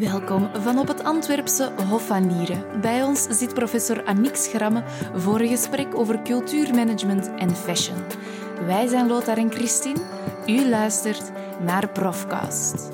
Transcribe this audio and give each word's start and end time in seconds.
Welkom 0.00 0.50
van 0.54 0.78
op 0.78 0.88
het 0.88 1.04
Antwerpse 1.04 1.72
Hof 1.88 2.06
van 2.06 2.36
Lieren. 2.36 2.80
Bij 2.80 3.02
ons 3.02 3.22
zit 3.22 3.54
professor 3.54 4.04
Annick 4.04 4.34
Schramme 4.34 4.82
voor 5.14 5.40
een 5.40 5.48
gesprek 5.48 5.94
over 5.94 6.22
cultuurmanagement 6.22 7.34
en 7.34 7.50
fashion. 7.50 7.98
Wij 8.66 8.86
zijn 8.86 9.06
Lothar 9.06 9.36
en 9.36 9.50
Christine. 9.50 10.00
U 10.46 10.68
luistert 10.68 11.32
naar 11.64 11.88
Profcast. 11.88 12.90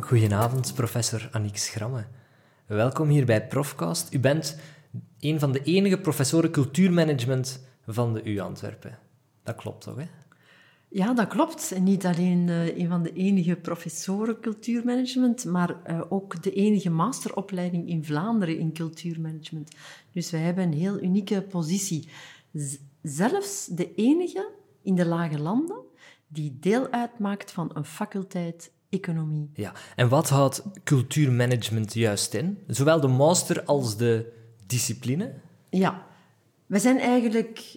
Goedenavond, 0.00 0.74
professor 0.74 1.28
Annick 1.32 1.56
Schramme. 1.56 2.04
Welkom 2.66 3.08
hier 3.08 3.26
bij 3.26 3.46
Profcast. 3.46 4.14
U 4.14 4.18
bent 4.18 4.58
een 5.20 5.40
van 5.40 5.52
de 5.52 5.62
enige 5.62 5.98
professoren 5.98 6.50
cultuurmanagement 6.50 7.60
van 7.86 8.12
de 8.12 8.22
U 8.24 8.38
Antwerpen. 8.38 8.98
Dat 9.42 9.56
klopt 9.56 9.80
toch, 9.80 9.96
hè? 9.96 10.04
Ja, 10.90 11.14
dat 11.14 11.28
klopt. 11.28 11.72
En 11.72 11.82
niet 11.82 12.06
alleen 12.06 12.48
uh, 12.48 12.78
een 12.78 12.88
van 12.88 13.02
de 13.02 13.12
enige 13.12 13.56
professoren 13.56 14.40
cultuurmanagement, 14.40 15.44
maar 15.44 15.76
uh, 15.86 16.00
ook 16.08 16.42
de 16.42 16.52
enige 16.52 16.90
masteropleiding 16.90 17.88
in 17.88 18.04
Vlaanderen 18.04 18.58
in 18.58 18.72
cultuurmanagement. 18.72 19.76
Dus 20.12 20.30
wij 20.30 20.40
hebben 20.40 20.64
een 20.64 20.78
heel 20.78 21.02
unieke 21.02 21.42
positie. 21.42 22.08
Zelfs 23.02 23.66
de 23.66 23.94
enige 23.94 24.50
in 24.82 24.94
de 24.94 25.06
lage 25.06 25.38
landen 25.38 25.80
die 26.26 26.56
deel 26.60 26.88
uitmaakt 26.90 27.50
van 27.50 27.70
een 27.74 27.84
faculteit 27.84 28.72
economie. 28.88 29.50
Ja, 29.54 29.72
en 29.96 30.08
wat 30.08 30.28
houdt 30.28 30.62
cultuurmanagement 30.84 31.94
juist 31.94 32.34
in? 32.34 32.58
Zowel 32.66 33.00
de 33.00 33.08
master 33.08 33.64
als 33.64 33.96
de 33.96 34.32
discipline? 34.66 35.34
Ja, 35.70 36.06
wij 36.66 36.80
zijn 36.80 36.98
eigenlijk 36.98 37.76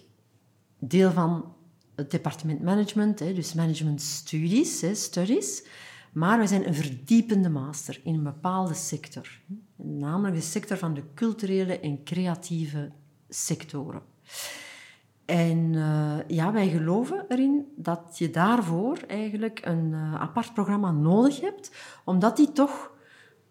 deel 0.78 1.10
van 1.10 1.54
het 2.02 2.10
departement 2.10 2.62
management, 2.62 3.18
dus 3.18 3.54
management 3.54 4.00
studies, 4.00 4.84
studies. 4.92 5.64
Maar 6.12 6.38
we 6.38 6.46
zijn 6.46 6.66
een 6.66 6.74
verdiepende 6.74 7.48
master 7.48 8.00
in 8.04 8.14
een 8.14 8.22
bepaalde 8.22 8.74
sector. 8.74 9.40
Namelijk 9.76 10.34
de 10.34 10.42
sector 10.42 10.76
van 10.76 10.94
de 10.94 11.02
culturele 11.14 11.80
en 11.80 12.04
creatieve 12.04 12.90
sectoren. 13.28 14.02
En 15.24 15.72
uh, 15.72 16.16
ja, 16.26 16.52
wij 16.52 16.68
geloven 16.68 17.24
erin 17.28 17.66
dat 17.76 18.14
je 18.18 18.30
daarvoor 18.30 18.98
eigenlijk 19.06 19.60
een 19.64 19.90
uh, 19.90 20.14
apart 20.14 20.54
programma 20.54 20.90
nodig 20.90 21.40
hebt, 21.40 21.70
omdat 22.04 22.36
die 22.36 22.52
toch 22.52 22.90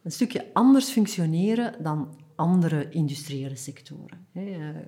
een 0.03 0.11
stukje 0.11 0.45
anders 0.53 0.89
functioneren 0.89 1.83
dan 1.83 2.15
andere 2.41 2.89
industriële 2.89 3.55
sectoren. 3.55 4.25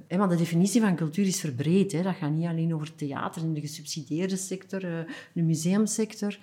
Eh, 0.07 0.17
want 0.17 0.31
de 0.31 0.37
definitie 0.37 0.81
van 0.81 0.95
cultuur 0.95 1.25
is 1.25 1.39
verbreed. 1.39 2.03
Dat 2.03 2.15
gaat 2.15 2.31
niet 2.31 2.47
alleen 2.47 2.73
over 2.73 2.95
theater 2.95 3.41
en 3.41 3.53
de 3.53 3.61
gesubsidieerde 3.61 4.35
sector, 4.35 4.85
eh, 4.85 4.99
de 5.33 5.41
museumsector, 5.41 6.39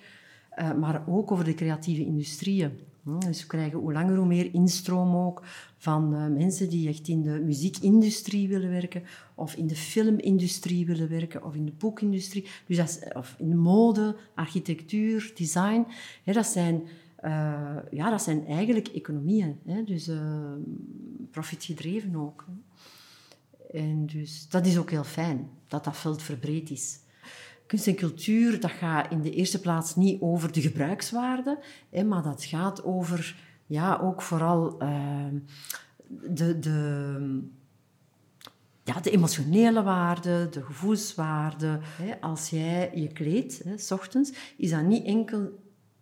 eh, 0.49 0.73
maar 0.73 1.03
ook 1.07 1.31
over 1.31 1.45
de 1.45 1.53
creatieve 1.53 2.05
industrieën. 2.05 2.71
Dus 3.19 3.41
we 3.41 3.47
krijgen 3.47 3.79
hoe 3.79 3.93
langer 3.93 4.17
hoe 4.17 4.25
meer 4.25 4.53
instroom 4.53 5.15
ook 5.15 5.43
van 5.77 6.33
mensen 6.33 6.69
die 6.69 6.87
echt 6.87 7.07
in 7.07 7.21
de 7.21 7.41
muziekindustrie 7.45 8.47
willen 8.47 8.69
werken, 8.69 9.03
of 9.35 9.55
in 9.55 9.67
de 9.67 9.75
filmindustrie 9.75 10.85
willen 10.85 11.09
werken, 11.09 11.43
of 11.43 11.55
in 11.55 11.65
de 11.65 11.71
boekindustrie, 11.77 12.45
dus 12.67 12.77
dat 12.77 12.99
of 13.13 13.35
in 13.37 13.49
de 13.49 13.55
mode, 13.55 14.15
architectuur, 14.35 15.31
design. 15.35 15.85
Dat 16.23 16.45
zijn 16.45 16.81
uh, 17.23 17.77
ja, 17.91 18.09
dat 18.09 18.21
zijn 18.21 18.47
eigenlijk 18.47 18.87
economieën. 18.87 19.59
Hè? 19.65 19.83
Dus 19.83 20.07
uh, 20.07 20.53
profitgedreven 21.31 22.15
ook. 22.15 22.45
En 23.71 24.05
dus 24.05 24.49
dat 24.49 24.65
is 24.65 24.77
ook 24.77 24.89
heel 24.89 25.03
fijn, 25.03 25.49
dat 25.67 25.83
dat 25.83 25.97
veld 25.97 26.21
verbreed 26.21 26.69
is. 26.69 26.99
Kunst 27.65 27.87
en 27.87 27.95
cultuur, 27.95 28.59
dat 28.59 28.71
gaat 28.71 29.11
in 29.11 29.21
de 29.21 29.31
eerste 29.31 29.59
plaats 29.59 29.95
niet 29.95 30.21
over 30.21 30.51
de 30.51 30.61
gebruikswaarde, 30.61 31.59
hè, 31.89 32.03
maar 32.03 32.23
dat 32.23 32.43
gaat 32.43 32.83
over, 32.83 33.35
ja, 33.65 33.97
ook 33.97 34.21
vooral 34.21 34.83
uh, 34.83 35.25
de, 36.07 36.59
de, 36.59 37.41
ja, 38.83 38.99
de 38.99 39.11
emotionele 39.11 39.83
waarde, 39.83 40.49
de 40.49 40.63
gevoelswaarde. 40.63 41.79
Hè. 41.81 42.21
Als 42.21 42.49
jij 42.49 42.91
je 42.95 43.07
kleedt, 43.07 43.63
hè, 43.63 43.77
s 43.77 43.91
ochtends, 43.91 44.53
is 44.57 44.69
dat 44.69 44.83
niet 44.83 45.05
enkel 45.05 45.59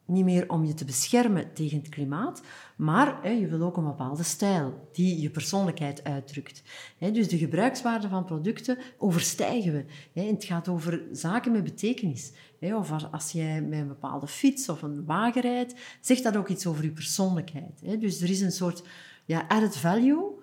niet 0.09 0.23
meer 0.25 0.49
om 0.49 0.65
je 0.65 0.73
te 0.73 0.85
beschermen 0.85 1.53
tegen 1.53 1.77
het 1.77 1.89
klimaat, 1.89 2.41
maar 2.75 3.19
hè, 3.21 3.29
je 3.29 3.47
wil 3.47 3.61
ook 3.61 3.77
een 3.77 3.83
bepaalde 3.83 4.23
stijl 4.23 4.89
die 4.91 5.21
je 5.21 5.29
persoonlijkheid 5.29 6.03
uitdrukt. 6.03 6.63
Hè, 6.97 7.11
dus 7.11 7.27
de 7.27 7.37
gebruikswaarde 7.37 8.07
van 8.07 8.25
producten 8.25 8.77
overstijgen 8.97 9.73
we. 9.73 9.85
Hè, 10.13 10.27
het 10.27 10.43
gaat 10.43 10.67
over 10.67 11.03
zaken 11.11 11.51
met 11.51 11.63
betekenis. 11.63 12.31
Of 12.61 12.91
als 13.11 13.31
jij 13.31 13.61
met 13.61 13.79
een 13.79 13.87
bepaalde 13.87 14.27
fiets 14.27 14.69
of 14.69 14.81
een 14.81 15.05
wagen 15.05 15.41
rijdt, 15.41 15.73
zegt 16.01 16.23
dat 16.23 16.37
ook 16.37 16.47
iets 16.47 16.65
over 16.65 16.83
je 16.83 16.91
persoonlijkheid. 16.91 18.01
Dus 18.01 18.21
er 18.21 18.29
is 18.29 18.41
een 18.41 18.51
soort 18.51 18.83
ja, 19.25 19.45
added 19.47 19.77
value 19.77 20.37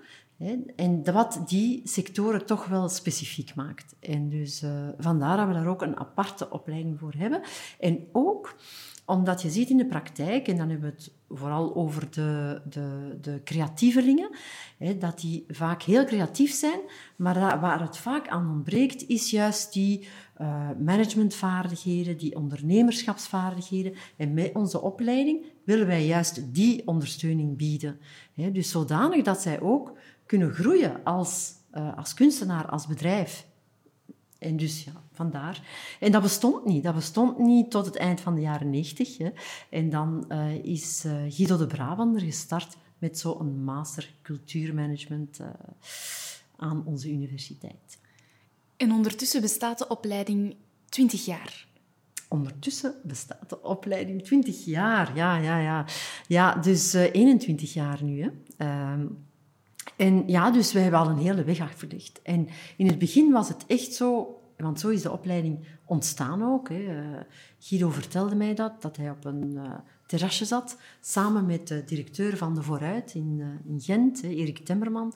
en 0.77 1.13
wat 1.13 1.43
die 1.47 1.81
sectoren 1.85 2.47
toch 2.47 2.67
wel 2.67 2.89
specifiek 2.89 3.55
maakt. 3.55 3.95
En 4.01 4.29
dus 4.29 4.63
uh, 4.63 4.89
vandaar 4.99 5.37
dat 5.37 5.47
we 5.47 5.53
daar 5.53 5.67
ook 5.67 5.83
een 5.83 5.97
aparte 5.97 6.51
opleiding 6.51 6.99
voor 6.99 7.13
hebben. 7.17 7.43
En 7.81 8.09
ook 8.13 8.57
omdat 9.07 9.43
je 9.43 9.51
ziet 9.51 9.71
in 9.71 9.77
de 9.77 9.87
praktijk, 9.87 10.49
en 10.49 10.57
dan 10.57 10.69
hebben 10.69 10.91
we 10.91 10.95
het 10.97 11.13
vooral 11.29 11.75
over 11.75 12.11
de, 12.11 12.61
de, 12.69 13.19
de 13.21 13.41
creatievelingen, 13.45 14.31
hè, 14.79 14.99
dat 14.99 15.21
die 15.21 15.45
vaak 15.49 15.83
heel 15.83 16.05
creatief 16.05 16.53
zijn, 16.53 16.81
maar 17.17 17.61
waar 17.61 17.81
het 17.81 17.97
vaak 17.97 18.29
aan 18.29 18.51
ontbreekt, 18.51 19.09
is 19.09 19.31
juist 19.31 19.73
die 19.73 20.09
uh, 20.41 20.71
managementvaardigheden, 20.85 22.19
die 22.19 22.37
ondernemerschapsvaardigheden. 22.37 23.95
En 24.17 24.35
met 24.35 24.55
onze 24.55 24.81
opleiding 24.81 25.47
willen 25.65 25.87
wij 25.87 26.07
juist 26.07 26.55
die 26.55 26.87
ondersteuning 26.87 27.57
bieden. 27.57 27.99
Hè, 28.35 28.53
dus 28.53 28.71
zodanig 28.71 29.25
dat 29.25 29.41
zij 29.41 29.61
ook 29.61 29.99
kunnen 30.27 30.53
groeien 30.53 31.05
als, 31.05 31.53
uh, 31.75 31.97
als 31.97 32.15
kunstenaar, 32.15 32.67
als 32.69 32.87
bedrijf. 32.87 33.47
En 34.47 34.57
dus 34.57 34.85
ja, 34.85 34.93
vandaar. 35.13 35.63
En 36.01 36.13
dat 36.13 36.23
bestond 36.23 36.65
niet. 36.65 36.83
Dat 36.83 36.95
bestond 36.95 37.39
niet 37.39 37.71
tot 37.71 37.87
het 37.87 37.97
eind 37.97 38.21
van 38.21 38.35
de 38.35 38.41
jaren 38.41 38.71
negentig. 38.71 39.19
En 39.71 39.91
dan 39.91 40.25
uh, 40.29 40.65
is 40.65 41.05
uh, 41.05 41.13
Guido 41.29 41.57
de 41.57 41.67
Brabander 41.67 42.21
gestart 42.21 42.77
met 42.99 43.19
zo'n 43.19 43.65
master 43.65 44.15
cultuurmanagement 44.23 45.41
uh, 45.41 45.47
aan 46.57 46.83
onze 46.87 47.11
universiteit. 47.11 47.99
En 48.77 48.93
ondertussen 48.93 49.41
bestaat 49.41 49.79
de 49.79 49.89
opleiding 49.89 50.57
20 50.89 51.25
jaar. 51.25 51.67
Ondertussen 52.29 52.95
bestaat 53.03 53.49
de 53.49 53.63
opleiding 53.63 54.23
20 54.23 54.65
jaar, 54.65 55.17
ja, 55.17 55.37
ja, 55.37 55.59
ja. 55.59 55.85
Ja, 56.27 56.55
dus 56.55 56.93
21 56.93 57.73
jaar 57.73 58.03
nu. 58.03 58.23
Hè. 58.23 58.31
Ehm, 58.57 59.07
en 59.97 60.23
ja, 60.27 60.51
dus 60.51 60.73
wij 60.73 60.83
hebben 60.83 61.01
al 61.01 61.09
een 61.09 61.19
hele 61.19 61.45
weg 61.45 61.61
afgelegd. 61.61 62.23
En 62.23 62.49
in 62.77 62.87
het 62.87 62.99
begin 62.99 63.33
was 63.33 63.49
het 63.49 63.65
echt 63.67 63.93
zo, 63.93 64.36
want 64.57 64.81
zo 64.81 64.89
is 64.89 65.03
de 65.03 65.11
opleiding 65.11 65.67
ontstaan 65.85 66.43
ook. 66.43 66.69
Hè. 66.69 66.79
Uh, 66.79 67.21
Guido 67.59 67.91
vertelde 67.91 68.35
mij 68.35 68.55
dat, 68.55 68.83
dat 68.83 68.97
hij 68.97 69.11
op 69.11 69.25
een 69.25 69.53
uh, 69.55 69.63
terrasje 70.07 70.45
zat, 70.45 70.79
samen 71.01 71.47
met 71.47 71.69
de 71.69 71.85
directeur 71.85 72.37
van 72.37 72.55
de 72.55 72.63
Vooruit 72.63 73.15
in, 73.15 73.37
uh, 73.39 73.73
in 73.73 73.81
Gent, 73.81 74.23
hè, 74.23 74.29
Erik 74.29 74.59
Temmerman. 74.59 75.15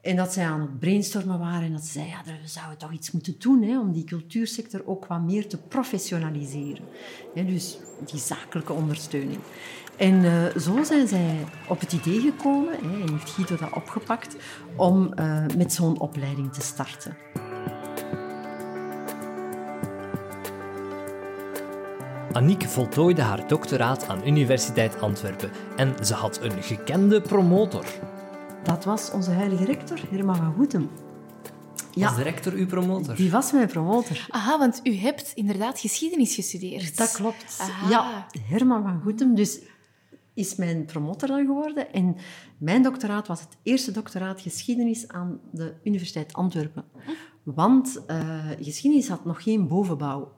En 0.00 0.16
dat 0.16 0.32
zij 0.32 0.46
aan 0.46 0.60
het 0.60 0.78
brainstormen 0.78 1.38
waren 1.38 1.62
en 1.62 1.72
dat 1.72 1.84
ze 1.84 1.92
zei, 1.92 2.06
ja, 2.06 2.22
we 2.24 2.48
zouden 2.48 2.78
toch 2.78 2.92
iets 2.92 3.10
moeten 3.10 3.34
doen 3.38 3.62
hè, 3.62 3.80
om 3.80 3.92
die 3.92 4.04
cultuursector 4.04 4.86
ook 4.86 5.06
wat 5.06 5.22
meer 5.22 5.48
te 5.48 5.58
professionaliseren. 5.58 6.84
Dus 7.34 7.78
die 8.10 8.20
zakelijke 8.20 8.72
ondersteuning. 8.72 9.38
En 9.96 10.22
zo 10.60 10.82
zijn 10.82 11.08
zij 11.08 11.44
op 11.68 11.80
het 11.80 11.92
idee 11.92 12.20
gekomen, 12.20 12.72
hè, 12.72 13.00
en 13.00 13.10
heeft 13.10 13.30
Guido 13.30 13.56
dat 13.56 13.72
opgepakt, 13.72 14.36
om 14.76 15.14
met 15.56 15.72
zo'n 15.72 15.98
opleiding 15.98 16.52
te 16.52 16.60
starten. 16.60 17.16
Aniek 22.32 22.62
voltooide 22.62 23.22
haar 23.22 23.48
doctoraat 23.48 24.08
aan 24.08 24.26
Universiteit 24.26 25.00
Antwerpen 25.00 25.50
en 25.76 26.04
ze 26.04 26.14
had 26.14 26.40
een 26.42 26.62
gekende 26.62 27.20
promotor. 27.20 27.84
Dat 28.62 28.84
was 28.84 29.10
onze 29.10 29.30
heilige 29.30 29.64
rector, 29.64 30.00
Herman 30.10 30.36
van 30.36 30.52
Goetem. 30.52 30.90
Ja. 31.94 32.06
Was 32.06 32.16
de 32.16 32.22
rector 32.22 32.52
uw 32.52 32.66
promotor? 32.66 33.14
Die 33.14 33.30
was 33.30 33.52
mijn 33.52 33.68
promotor. 33.68 34.26
Aha, 34.28 34.58
want 34.58 34.80
u 34.82 34.94
hebt 34.94 35.32
inderdaad 35.34 35.80
geschiedenis 35.80 36.34
gestudeerd. 36.34 36.96
Dat 36.96 37.12
klopt. 37.12 37.58
Aha. 37.60 37.88
Ja, 37.88 38.26
Herman 38.42 38.82
van 38.82 39.00
Goetem. 39.02 39.34
Dus 39.34 39.60
is 40.34 40.54
mijn 40.56 40.84
promotor 40.84 41.28
dan 41.28 41.46
geworden. 41.46 41.92
En 41.92 42.16
mijn 42.58 42.82
doctoraat 42.82 43.26
was 43.26 43.40
het 43.40 43.56
eerste 43.62 43.92
doctoraat 43.92 44.40
geschiedenis 44.40 45.08
aan 45.08 45.40
de 45.50 45.74
Universiteit 45.84 46.32
Antwerpen. 46.32 46.84
Want 47.42 48.02
uh, 48.10 48.50
geschiedenis 48.60 49.08
had 49.08 49.24
nog 49.24 49.42
geen 49.42 49.68
bovenbouw. 49.68 50.32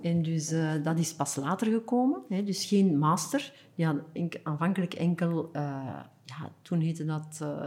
En 0.00 0.22
dus 0.22 0.52
uh, 0.52 0.72
dat 0.82 0.98
is 0.98 1.14
pas 1.14 1.36
later 1.36 1.72
gekomen. 1.72 2.22
Hè, 2.28 2.44
dus 2.44 2.64
geen 2.64 2.98
master. 2.98 3.52
Ja, 3.74 4.04
aanvankelijk 4.42 4.94
enkel... 4.94 5.50
Uh, 5.52 6.00
ja, 6.24 6.52
toen 6.62 6.80
heette 6.80 7.04
dat 7.04 7.38
uh, 7.42 7.66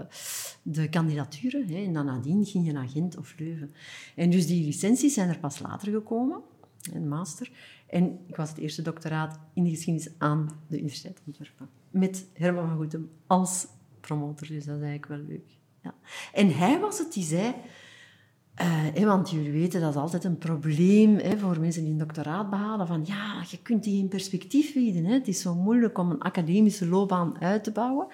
de 0.62 0.90
kandidaturen. 0.90 1.68
Hè, 1.68 1.84
en 1.84 1.94
dan 1.94 2.06
nadien 2.06 2.46
ging 2.46 2.66
je 2.66 2.72
naar 2.72 2.88
Gent 2.88 3.18
of 3.18 3.36
Leuven. 3.38 3.74
En 4.16 4.30
dus 4.30 4.48
die 4.48 4.66
licenties 4.66 5.14
zijn 5.14 5.30
er 5.30 5.40
pas 5.40 5.60
later 5.60 5.92
gekomen. 5.92 6.42
Een 6.94 7.08
master. 7.08 7.52
En 7.88 8.20
ik 8.28 8.36
was 8.36 8.50
het 8.50 8.58
eerste 8.58 8.82
doctoraat 8.82 9.40
in 9.54 9.64
de 9.64 9.70
geschiedenis 9.70 10.12
aan 10.18 10.50
de 10.68 10.78
Universiteit 10.78 11.22
Antwerpen. 11.28 11.70
Met 11.90 12.28
Herman 12.34 12.68
van 12.68 12.78
Goetem 12.78 13.10
als 13.28 13.68
promotor, 14.00 14.48
dus 14.48 14.66
dat 14.66 14.78
is 14.78 14.84
eigenlijk 14.84 15.06
wel 15.06 15.28
leuk. 15.28 15.58
Ja. 15.82 15.94
En 16.34 16.58
hij 16.58 16.80
was 16.80 16.98
het 16.98 17.14
die 17.14 17.24
zei... 17.24 17.56
Uh, 18.62 19.04
want 19.06 19.30
jullie 19.30 19.52
weten, 19.52 19.82
dat 19.82 19.90
is 19.90 19.96
altijd 19.96 20.24
een 20.24 20.38
probleem 20.38 21.40
voor 21.40 21.60
mensen 21.60 21.82
die 21.84 21.92
een 21.92 21.98
doctoraat 21.98 22.50
behalen. 22.50 22.88
Van 22.88 23.04
ja, 23.06 23.44
je 23.50 23.58
kunt 23.62 23.84
die 23.84 24.00
in 24.00 24.08
perspectief 24.08 24.74
bieden. 24.74 25.06
Hè. 25.06 25.14
Het 25.14 25.28
is 25.28 25.42
zo 25.42 25.56
moeilijk 25.56 25.98
om 25.98 26.12
een 26.12 26.22
academische 26.22 26.88
loopbaan 26.88 27.42
uit 27.42 27.64
te 27.64 27.72
bouwen. 27.72 28.08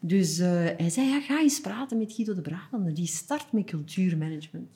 Dus 0.00 0.38
uh, 0.38 0.46
hij 0.76 0.90
zei, 0.90 1.06
ja, 1.06 1.20
ga 1.20 1.40
eens 1.40 1.60
praten 1.60 1.98
met 1.98 2.12
Guido 2.12 2.34
de 2.34 2.40
Brabander. 2.40 2.94
Die 2.94 3.06
start 3.06 3.52
met 3.52 3.64
cultuurmanagement. 3.64 4.68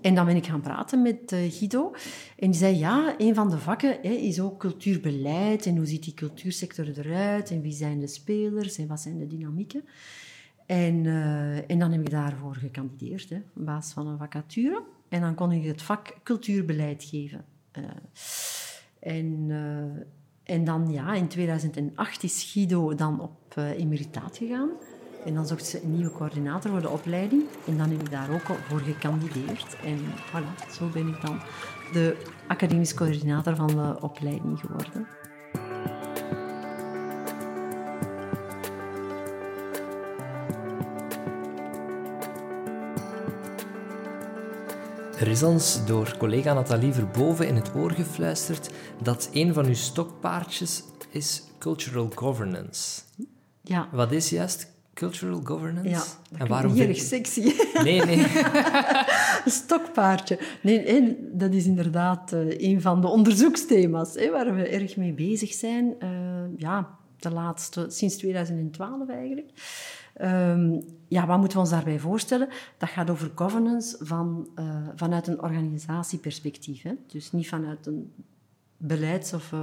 En 0.00 0.14
dan 0.14 0.26
ben 0.26 0.36
ik 0.36 0.46
gaan 0.46 0.60
praten 0.60 1.02
met 1.02 1.32
uh, 1.32 1.52
Guido. 1.52 1.94
En 2.38 2.50
die 2.50 2.60
zei, 2.60 2.76
ja, 2.76 3.14
een 3.18 3.34
van 3.34 3.50
de 3.50 3.58
vakken 3.58 3.98
hè, 4.02 4.10
is 4.10 4.40
ook 4.40 4.58
cultuurbeleid. 4.58 5.66
En 5.66 5.76
hoe 5.76 5.86
ziet 5.86 6.04
die 6.04 6.14
cultuursector 6.14 6.98
eruit? 6.98 7.50
En 7.50 7.60
wie 7.60 7.72
zijn 7.72 8.00
de 8.00 8.06
spelers? 8.06 8.78
En 8.78 8.86
wat 8.86 9.00
zijn 9.00 9.18
de 9.18 9.26
dynamieken? 9.26 9.84
En, 10.72 11.04
uh, 11.04 11.70
en 11.70 11.78
dan 11.78 11.92
heb 11.92 12.00
ik 12.00 12.10
daarvoor 12.10 12.54
gekandideerd, 12.54 13.30
hè, 13.30 13.36
op 13.36 13.64
basis 13.64 13.92
van 13.92 14.06
een 14.06 14.18
vacature. 14.18 14.82
En 15.08 15.20
dan 15.20 15.34
kon 15.34 15.52
ik 15.52 15.64
het 15.64 15.82
vak 15.82 16.16
cultuurbeleid 16.22 17.04
geven. 17.04 17.44
Uh, 17.78 17.84
en, 19.00 19.50
en 20.42 20.64
dan, 20.64 20.90
ja, 20.90 21.14
in 21.14 21.28
2008 21.28 22.22
is 22.22 22.50
Guido 22.52 22.94
dan 22.94 23.20
op 23.20 23.56
emeritaat 23.56 24.36
gegaan. 24.36 24.70
En 25.24 25.34
dan 25.34 25.46
zocht 25.46 25.66
ze 25.66 25.82
een 25.82 25.94
nieuwe 25.94 26.10
coördinator 26.10 26.70
voor 26.70 26.80
de 26.80 26.90
opleiding. 26.90 27.42
En 27.66 27.76
dan 27.76 27.90
heb 27.90 28.00
ik 28.00 28.10
daar 28.10 28.30
ook 28.30 28.56
voor 28.68 28.80
gekandideerd. 28.80 29.76
En 29.84 29.98
voilà, 29.98 30.70
zo 30.70 30.88
ben 30.88 31.08
ik 31.08 31.20
dan 31.20 31.40
de 31.92 32.16
academisch 32.48 32.94
coördinator 32.94 33.56
van 33.56 33.66
de 33.66 33.96
opleiding 34.00 34.60
geworden. 34.60 35.06
Er 45.22 45.28
is 45.28 45.42
ons 45.42 45.86
door 45.86 46.16
collega 46.18 46.52
Nathalie 46.52 46.92
Verboven 46.92 47.46
in 47.46 47.54
het 47.54 47.74
oor 47.74 47.90
gefluisterd 47.90 48.70
dat 49.02 49.30
een 49.32 49.54
van 49.54 49.66
uw 49.66 49.74
stokpaardjes 49.74 50.82
is 51.10 51.42
cultural 51.58 52.10
governance. 52.14 53.00
Ja. 53.60 53.88
Wat 53.92 54.12
is 54.12 54.30
juist 54.30 54.72
cultural 54.94 55.40
governance? 55.44 55.88
Ja, 55.88 56.04
en 56.38 56.46
waarom 56.46 56.72
heel 56.72 56.88
erg 56.88 57.00
sexy. 57.00 57.52
Nee, 57.84 58.04
nee. 58.04 58.18
een 59.44 59.50
stokpaardje. 59.50 60.38
Nee, 60.62 61.16
dat 61.32 61.52
is 61.52 61.66
inderdaad 61.66 62.32
uh, 62.32 62.70
een 62.70 62.80
van 62.80 63.00
de 63.00 63.08
onderzoeksthema's 63.08 64.14
hè, 64.14 64.30
waar 64.30 64.54
we 64.54 64.68
erg 64.68 64.96
mee 64.96 65.12
bezig 65.12 65.52
zijn. 65.52 65.94
Uh, 65.98 66.08
ja, 66.56 66.98
de 67.18 67.30
laatste, 67.30 67.86
sinds 67.88 68.16
2012 68.16 69.08
eigenlijk. 69.08 69.50
Um, 70.20 70.82
ja, 71.08 71.26
wat 71.26 71.38
moeten 71.38 71.56
we 71.56 71.62
ons 71.62 71.72
daarbij 71.72 71.98
voorstellen? 71.98 72.48
Dat 72.78 72.88
gaat 72.88 73.10
over 73.10 73.30
governance 73.34 73.96
van, 74.00 74.48
uh, 74.56 74.88
vanuit 74.94 75.26
een 75.26 75.42
organisatieperspectief. 75.42 76.82
Hè? 76.82 76.92
Dus 77.06 77.32
niet 77.32 77.48
vanuit 77.48 77.86
een 77.86 78.12
beleids- 78.76 79.32
of 79.32 79.54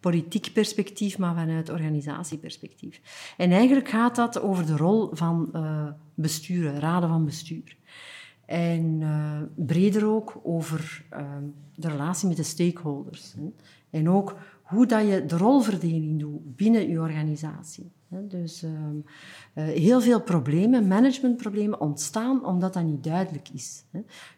politiek 0.00 0.50
perspectief, 0.52 1.18
maar 1.18 1.34
vanuit 1.34 1.70
organisatieperspectief. 1.70 3.00
En 3.36 3.50
eigenlijk 3.50 3.88
gaat 3.88 4.16
dat 4.16 4.40
over 4.40 4.66
de 4.66 4.76
rol 4.76 5.10
van 5.12 5.48
uh, 5.52 5.88
besturen, 6.14 6.80
raden 6.80 7.08
van 7.08 7.24
bestuur. 7.24 7.76
En 8.46 9.02
breder 9.54 10.06
ook 10.06 10.40
over 10.42 11.04
uh, 11.12 11.26
de 11.74 11.88
relatie 11.88 12.28
met 12.28 12.36
de 12.36 12.42
stakeholders. 12.42 13.34
Hè. 13.36 13.52
En 13.90 14.10
ook 14.10 14.36
hoe 14.62 14.86
dat 14.86 15.08
je 15.08 15.26
de 15.26 15.36
rolverdeling 15.36 16.20
doet 16.20 16.56
binnen 16.56 16.88
je 16.88 17.00
organisatie. 17.00 17.92
Dus 18.20 18.62
ehm, 18.62 18.96
eh, 19.54 19.64
heel 19.64 20.00
veel 20.00 20.22
problemen, 20.22 20.88
managementproblemen, 20.88 21.80
ontstaan 21.80 22.46
omdat 22.46 22.72
dat 22.72 22.84
niet 22.84 23.04
duidelijk 23.04 23.48
is. 23.48 23.84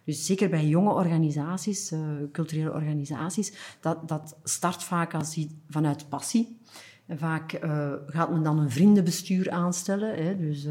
Dus 0.05 0.27
zeker 0.27 0.49
bij 0.49 0.67
jonge 0.67 0.93
organisaties, 0.93 1.93
uh, 1.93 2.01
culturele 2.33 2.73
organisaties, 2.73 3.77
dat, 3.81 4.09
dat 4.09 4.37
start 4.43 4.83
vaak 4.83 5.15
als 5.15 5.47
vanuit 5.69 6.09
passie. 6.09 6.59
En 7.07 7.19
vaak 7.19 7.53
uh, 7.65 7.93
gaat 8.07 8.31
men 8.31 8.43
dan 8.43 8.59
een 8.59 8.71
vriendenbestuur 8.71 9.51
aanstellen, 9.51 10.25
hè, 10.25 10.37
dus, 10.37 10.67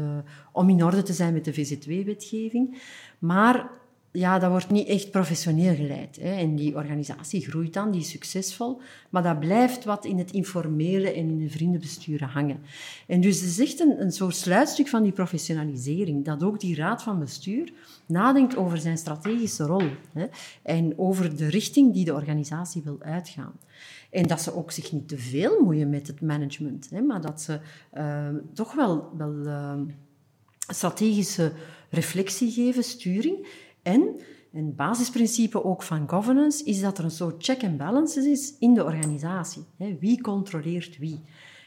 om 0.52 0.68
in 0.68 0.84
orde 0.84 1.02
te 1.02 1.12
zijn 1.12 1.32
met 1.32 1.44
de 1.44 1.52
VZW-wetgeving. 1.52 2.82
Maar 3.18 3.70
ja, 4.16 4.38
dat 4.38 4.50
wordt 4.50 4.70
niet 4.70 4.88
echt 4.88 5.10
professioneel 5.10 5.74
geleid. 5.74 6.16
Hè. 6.20 6.34
En 6.34 6.56
die 6.56 6.74
organisatie 6.74 7.40
groeit 7.40 7.72
dan, 7.72 7.90
die 7.90 8.00
is 8.00 8.10
succesvol, 8.10 8.80
maar 9.10 9.22
dat 9.22 9.40
blijft 9.40 9.84
wat 9.84 10.04
in 10.04 10.18
het 10.18 10.30
informele 10.30 11.12
en 11.12 11.28
in 11.28 11.38
de 11.38 11.50
vriendenbesturen 11.50 12.28
hangen. 12.28 12.60
En 13.06 13.20
dus 13.20 13.40
het 13.40 13.50
is 13.50 13.58
echt 13.58 13.80
een, 13.80 14.00
een 14.00 14.12
soort 14.12 14.36
sluitstuk 14.36 14.88
van 14.88 15.02
die 15.02 15.12
professionalisering, 15.12 16.24
dat 16.24 16.42
ook 16.42 16.60
die 16.60 16.76
raad 16.76 17.02
van 17.02 17.18
bestuur 17.18 17.72
nadenkt 18.06 18.56
over 18.56 18.78
zijn 18.78 18.98
strategische 18.98 19.64
rol 19.64 19.88
hè, 20.12 20.26
en 20.62 20.98
over 20.98 21.36
de 21.36 21.48
richting 21.48 21.92
die 21.92 22.04
de 22.04 22.14
organisatie 22.14 22.82
wil 22.82 22.98
uitgaan. 23.00 23.52
En 24.10 24.26
dat 24.26 24.42
ze 24.42 24.54
ook 24.54 24.70
zich 24.70 24.92
niet 24.92 25.08
te 25.08 25.18
veel 25.18 25.62
moeien 25.62 25.90
met 25.90 26.06
het 26.06 26.20
management, 26.20 26.90
hè, 26.90 27.00
maar 27.00 27.20
dat 27.20 27.40
ze 27.40 27.60
uh, 27.94 28.28
toch 28.52 28.74
wel, 28.74 29.10
wel 29.16 29.32
uh, 29.32 29.80
strategische 30.68 31.52
reflectie 31.90 32.50
geven, 32.50 32.84
sturing, 32.84 33.46
en 33.84 34.20
een 34.52 34.74
basisprincipe 34.74 35.64
ook 35.64 35.82
van 35.82 36.08
governance 36.08 36.64
is 36.64 36.80
dat 36.80 36.98
er 36.98 37.04
een 37.04 37.10
soort 37.10 37.44
check 37.44 37.62
and 37.64 37.76
balances 37.76 38.24
is 38.24 38.54
in 38.58 38.74
de 38.74 38.84
organisatie. 38.84 39.64
Wie 40.00 40.20
controleert 40.20 40.98
wie? 40.98 41.20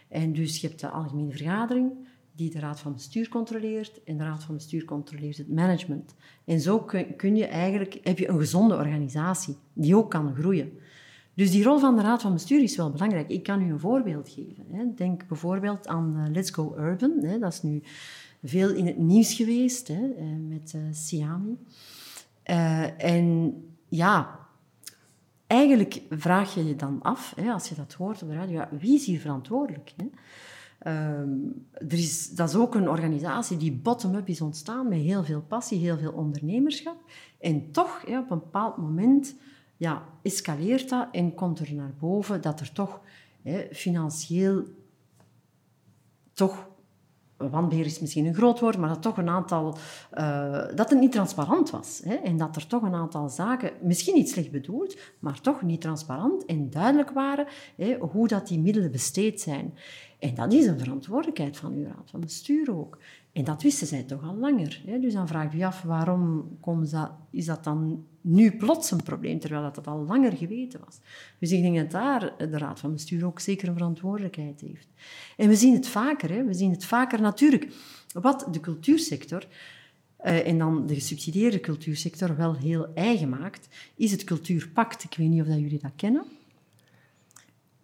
En 0.08 0.34
dus 0.34 0.62
je 0.62 0.68
hebt 0.68 0.80
de 0.80 0.90
algemene 0.90 1.32
vergadering 1.32 1.92
die 2.36 2.50
de 2.50 2.60
raad 2.60 2.80
van 2.80 2.94
bestuur 2.94 3.30
controleert 3.30 4.04
en 4.04 4.18
de 4.18 4.24
raad 4.24 4.44
van 4.44 4.56
bestuur 4.56 4.86
controleert 4.86 5.38
het 5.38 5.50
management. 5.50 6.16
En 6.46 6.60
zo 6.60 6.80
kun 7.18 7.36
je 7.36 7.46
eigenlijk, 7.46 8.00
heb 8.04 8.20
je 8.20 8.28
een 8.28 8.40
gezonde 8.40 8.76
organisatie 8.76 9.56
die 9.74 9.96
ook 9.96 10.12
kan 10.12 10.36
groeien. 10.36 10.72
Dus 11.38 11.52
die 11.52 11.64
rol 11.64 11.80
van 11.80 11.96
de 11.96 12.02
raad 12.02 12.22
van 12.22 12.34
bestuur 12.34 12.62
is 12.62 12.76
wel 12.76 12.92
belangrijk. 12.92 13.30
Ik 13.30 13.44
kan 13.44 13.62
u 13.62 13.72
een 13.72 13.80
voorbeeld 13.80 14.30
geven. 14.30 14.94
Denk 14.96 15.28
bijvoorbeeld 15.28 15.88
aan 15.88 16.16
eh, 16.18 16.32
Let's 16.32 16.50
Go 16.50 16.76
Urban. 16.78 17.40
Dat 17.40 17.54
is 17.54 17.62
nu 17.62 17.82
veel 18.44 18.74
in 18.74 18.86
het 18.86 18.98
nieuws 18.98 19.34
geweest 19.34 19.90
eh, 19.90 19.98
met 20.48 20.74
eh, 20.74 20.82
Siami. 20.92 21.58
Uh, 22.50 23.04
en 23.04 23.56
ja, 23.88 24.40
eigenlijk 25.48 26.02
vraag 26.10 26.54
je 26.54 26.66
je 26.66 26.76
dan 26.76 27.02
af, 27.02 27.34
hè, 27.36 27.52
als 27.52 27.70
je 27.70 27.76
dat 27.76 27.94
hoort 27.94 28.24
op 28.24 28.32
ja, 28.48 28.70
wie 28.72 28.96
is 28.96 29.06
hier 29.06 29.20
verantwoordelijk? 29.20 29.94
Hè? 29.98 30.06
Uh, 30.84 31.20
er 31.78 31.98
is, 31.98 32.30
dat 32.30 32.50
is 32.50 32.56
ook 32.56 32.76
een 32.76 32.90
organisatie 32.90 33.58
die 33.58 33.72
bottom-up 33.72 34.28
is 34.28 34.42
ontstaan 34.42 34.88
met 34.88 35.00
heel 35.00 35.24
veel 35.24 35.42
passie, 35.42 35.80
heel 35.80 35.98
veel 35.98 36.12
ondernemerschap. 36.12 36.98
En 37.40 37.72
toch, 37.72 38.04
op 38.04 38.32
een 38.32 38.40
bepaald 38.40 38.78
moment, 38.78 39.36
ja, 39.78 40.04
escaleert 40.22 40.90
dat 40.90 41.08
en 41.12 41.34
komt 41.34 41.60
er 41.60 41.74
naar 41.74 41.94
boven 42.00 42.42
dat 42.42 42.60
er 42.60 42.72
toch 42.72 43.02
hè, 43.42 43.68
financieel 43.72 44.64
toch 46.34 46.70
wanbeheer 47.38 47.86
is 47.86 48.00
misschien 48.00 48.26
een 48.26 48.34
groot 48.34 48.60
woord, 48.60 48.78
maar 48.78 48.90
dat 48.90 49.02
toch 49.02 49.18
een 49.18 49.30
aantal... 49.30 49.78
Uh, 50.14 50.66
dat 50.76 50.90
het 50.90 51.00
niet 51.00 51.12
transparant 51.12 51.70
was. 51.70 52.02
Hè, 52.04 52.16
en 52.16 52.38
dat 52.38 52.56
er 52.56 52.68
toch 52.68 52.82
een 52.82 52.96
aantal 52.96 53.30
zaken, 53.30 53.72
misschien 53.82 54.16
niet 54.16 54.30
slecht 54.30 54.52
bedoeld, 54.52 54.98
maar 55.20 55.42
toch 55.42 55.62
niet 55.62 55.82
transparant 55.82 56.46
en 56.46 56.70
duidelijk 56.70 57.10
waren 57.10 57.48
hè, 57.76 57.98
hoe 57.98 58.28
dat 58.28 58.48
die 58.48 58.60
middelen 58.60 58.92
besteed 58.92 59.42
zijn. 59.42 59.74
En 60.20 60.36
dat 60.36 60.54
is 60.54 60.66
een 60.66 60.80
verantwoordelijkheid 60.80 61.58
van 61.58 61.74
uw 61.74 61.84
raad 61.84 62.10
van 62.10 62.20
bestuur 62.20 62.78
ook. 62.78 62.98
En 63.38 63.44
dat 63.44 63.62
wisten 63.62 63.88
zij 63.88 64.04
toch 64.04 64.24
al 64.24 64.36
langer. 64.36 64.82
Hè? 64.86 65.00
Dus 65.00 65.14
dan 65.14 65.28
vraag 65.28 65.52
je 65.52 65.58
je 65.58 65.66
af, 65.66 65.82
waarom 65.82 66.58
dat, 66.92 67.12
is 67.32 67.46
dat 67.46 67.64
dan 67.64 68.06
nu 68.22 68.52
plots 68.52 68.92
een 68.92 69.04
probleem, 69.04 69.40
terwijl 69.40 69.62
dat, 69.62 69.76
dat 69.76 69.88
al 69.88 70.06
langer 70.06 70.32
geweten 70.32 70.80
was. 70.86 71.00
Dus 71.40 71.52
ik 71.52 71.62
denk 71.62 71.76
dat 71.76 71.92
daar 71.92 72.34
de 72.38 72.58
Raad 72.58 72.80
van 72.80 72.92
Bestuur 72.92 73.26
ook 73.26 73.40
zeker 73.40 73.68
een 73.68 73.74
verantwoordelijkheid 73.74 74.62
heeft. 74.62 74.88
En 75.38 75.48
we 75.48 75.56
zien 75.56 75.74
het 75.74 75.88
vaker, 75.88 76.30
hè? 76.30 76.44
we 76.44 76.54
zien 76.54 76.72
het 76.72 76.86
vaker 76.86 77.22
natuurlijk. 77.22 77.68
Wat 78.14 78.48
de 78.52 78.60
cultuursector, 78.60 79.48
uh, 80.26 80.48
en 80.48 80.58
dan 80.58 80.88
de 80.88 80.94
gesubsidieerde 80.94 81.60
cultuursector, 81.60 82.36
wel 82.36 82.56
heel 82.56 82.94
eigen 82.94 83.30
maakt, 83.30 83.68
is 83.96 84.12
het 84.12 84.24
Cultuurpact. 84.24 85.04
Ik 85.04 85.18
weet 85.18 85.30
niet 85.30 85.42
of 85.42 85.48
dat 85.48 85.60
jullie 85.60 85.80
dat 85.82 85.92
kennen. 85.96 86.26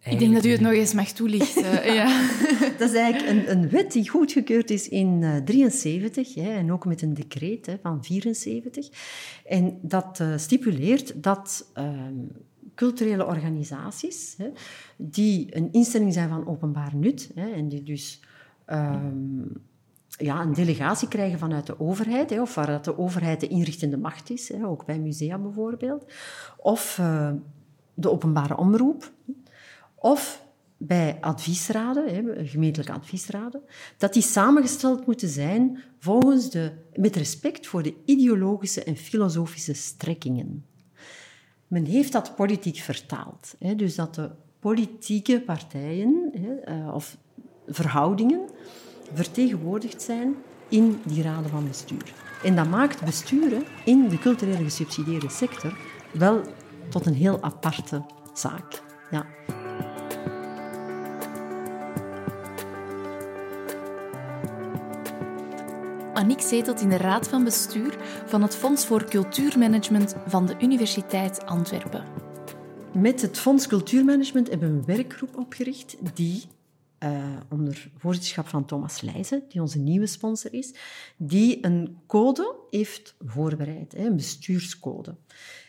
Ik 0.04 0.18
denk 0.18 0.34
dat 0.34 0.44
u 0.44 0.50
het 0.50 0.60
nog 0.60 0.72
eens 0.72 0.94
mag 0.94 1.08
toelichten. 1.08 1.92
ja. 1.94 2.30
Dat 2.78 2.90
is 2.90 2.96
eigenlijk 2.96 3.28
een, 3.30 3.50
een, 3.50 3.68
wet 3.68 3.92
die 3.92 4.08
goedgekeurd 4.08 4.70
is 4.70 4.88
in 4.88 5.20
1973 5.20 6.36
uh, 6.36 6.56
en 6.56 6.72
ook 6.72 6.84
met 6.86 7.02
een 7.02 7.14
decreet 7.14 7.66
hè, 7.66 7.76
van 7.82 8.04
74. 8.04 8.88
En 9.46 9.78
dat 9.82 10.18
uh, 10.22 10.36
stipuleert 10.36 11.22
dat 11.22 11.70
uh, 11.78 11.90
culturele 12.74 13.26
organisaties, 13.26 14.34
hè, 14.38 14.50
die 14.96 15.56
een 15.56 15.72
instelling 15.72 16.12
zijn 16.12 16.28
van 16.28 16.46
openbaar 16.46 16.96
nut 16.96 17.30
hè, 17.34 17.50
en 17.50 17.68
die 17.68 17.82
dus 17.82 18.20
ehm, 18.64 19.42
ja, 20.08 20.40
een 20.40 20.52
delegatie 20.52 21.08
krijgen 21.08 21.38
vanuit 21.38 21.66
de 21.66 21.80
overheid, 21.80 22.30
hè, 22.30 22.40
of 22.40 22.54
waar 22.54 22.66
dat 22.66 22.84
de 22.84 22.98
overheid 22.98 23.40
de 23.40 23.48
inrichtende 23.48 23.96
macht 23.96 24.30
is, 24.30 24.48
hè, 24.48 24.66
ook 24.66 24.84
bij 24.84 24.98
musea 24.98 25.38
bijvoorbeeld, 25.38 26.12
of 26.56 26.98
eh, 26.98 27.30
de 27.94 28.10
openbare 28.10 28.56
omroep 28.56 29.12
of 30.04 30.42
bij 30.76 31.18
adviesraden, 31.20 32.46
gemeentelijke 32.46 32.92
adviesraden, 32.92 33.62
dat 33.96 34.12
die 34.12 34.22
samengesteld 34.22 35.06
moeten 35.06 35.28
zijn 35.28 35.82
volgens 35.98 36.50
de, 36.50 36.72
met 36.94 37.16
respect 37.16 37.66
voor 37.66 37.82
de 37.82 37.94
ideologische 38.04 38.84
en 38.84 38.96
filosofische 38.96 39.74
strekkingen. 39.74 40.64
Men 41.66 41.84
heeft 41.84 42.12
dat 42.12 42.36
politiek 42.36 42.76
vertaald. 42.76 43.54
Dus 43.76 43.94
dat 43.94 44.14
de 44.14 44.30
politieke 44.58 45.40
partijen 45.40 46.30
eh, 46.64 46.94
of 46.94 47.16
verhoudingen 47.66 48.48
vertegenwoordigd 49.12 50.02
zijn 50.02 50.34
in 50.68 51.00
die 51.04 51.22
raden 51.22 51.50
van 51.50 51.68
bestuur. 51.68 52.12
En 52.42 52.56
dat 52.56 52.68
maakt 52.68 53.04
besturen 53.04 53.64
in 53.84 54.08
de 54.08 54.18
culturele 54.18 54.64
gesubsidieerde 54.64 55.30
sector 55.30 55.78
wel 56.12 56.40
tot 56.88 57.06
een 57.06 57.14
heel 57.14 57.42
aparte 57.42 58.04
zaak. 58.34 58.82
Ja. 59.10 59.26
Aniek 66.14 66.40
zetelt 66.40 66.80
in 66.80 66.88
de 66.88 66.96
raad 66.96 67.28
van 67.28 67.44
bestuur 67.44 67.96
van 68.26 68.42
het 68.42 68.56
Fonds 68.56 68.86
voor 68.86 69.04
Cultuurmanagement 69.04 70.14
van 70.26 70.46
de 70.46 70.56
Universiteit 70.60 71.46
Antwerpen. 71.46 72.04
Met 72.92 73.20
het 73.22 73.38
Fonds 73.38 73.66
Cultuurmanagement 73.66 74.48
hebben 74.48 74.70
we 74.70 74.78
een 74.78 74.96
werkgroep 74.96 75.36
opgericht 75.36 75.96
die 76.14 76.42
uh, 77.04 77.36
onder 77.50 77.90
voorzitterschap 77.96 78.48
van 78.48 78.64
Thomas 78.64 79.00
Leijzen, 79.00 79.42
die 79.48 79.60
onze 79.60 79.78
nieuwe 79.78 80.06
sponsor 80.06 80.52
is, 80.52 80.74
die 81.16 81.58
een 81.60 81.96
code 82.06 82.54
heeft 82.70 83.14
voorbereid, 83.24 83.94
een 83.94 84.16
bestuurscode. 84.16 85.14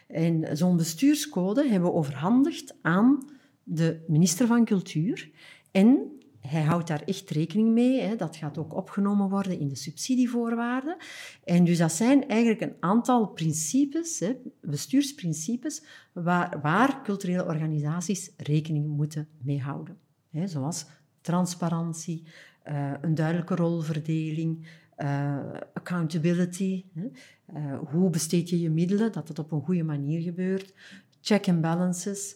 En 0.08 0.58
zo'n 0.58 0.78
bestuurscode 0.78 1.68
hebben 1.68 1.90
we 1.90 1.96
overhandigd 1.96 2.76
aan 2.82 3.30
de 3.64 4.04
minister 4.08 4.48
van 4.48 4.66
Cultuur. 4.66 5.30
En 5.72 6.15
hij 6.48 6.62
houdt 6.62 6.88
daar 6.88 7.02
echt 7.02 7.30
rekening 7.30 7.74
mee. 7.74 8.02
Hè. 8.02 8.16
Dat 8.16 8.36
gaat 8.36 8.58
ook 8.58 8.74
opgenomen 8.76 9.30
worden 9.30 9.60
in 9.60 9.68
de 9.68 9.76
subsidievoorwaarden. 9.76 10.98
En 11.44 11.64
dus 11.64 11.78
dat 11.78 11.92
zijn 11.92 12.28
eigenlijk 12.28 12.62
een 12.62 12.76
aantal 12.80 13.28
principes, 13.28 14.20
hè, 14.20 14.36
bestuursprincipes, 14.62 15.84
waar, 16.12 16.60
waar 16.62 17.04
culturele 17.04 17.46
organisaties 17.46 18.32
rekening 18.38 18.88
moeten 18.88 19.28
mee 19.42 19.62
houden. 19.62 19.98
Hè, 20.30 20.48
zoals 20.48 20.86
transparantie, 21.22 22.24
uh, 22.68 22.92
een 23.02 23.16
duidelijke 23.16 23.56
rolverdeling, 23.56 24.68
uh, 24.98 25.38
accountability. 25.74 26.86
Hè. 26.94 27.08
Uh, 27.56 27.80
hoe 27.92 28.10
besteed 28.10 28.50
je 28.50 28.60
je 28.60 28.70
middelen, 28.70 29.12
dat 29.12 29.28
het 29.28 29.40
op 29.40 29.52
een 29.52 29.62
goede 29.62 29.84
manier 29.84 30.22
gebeurt. 30.22 30.74
Check 31.22 31.48
and 31.48 31.62
balances. 31.62 32.36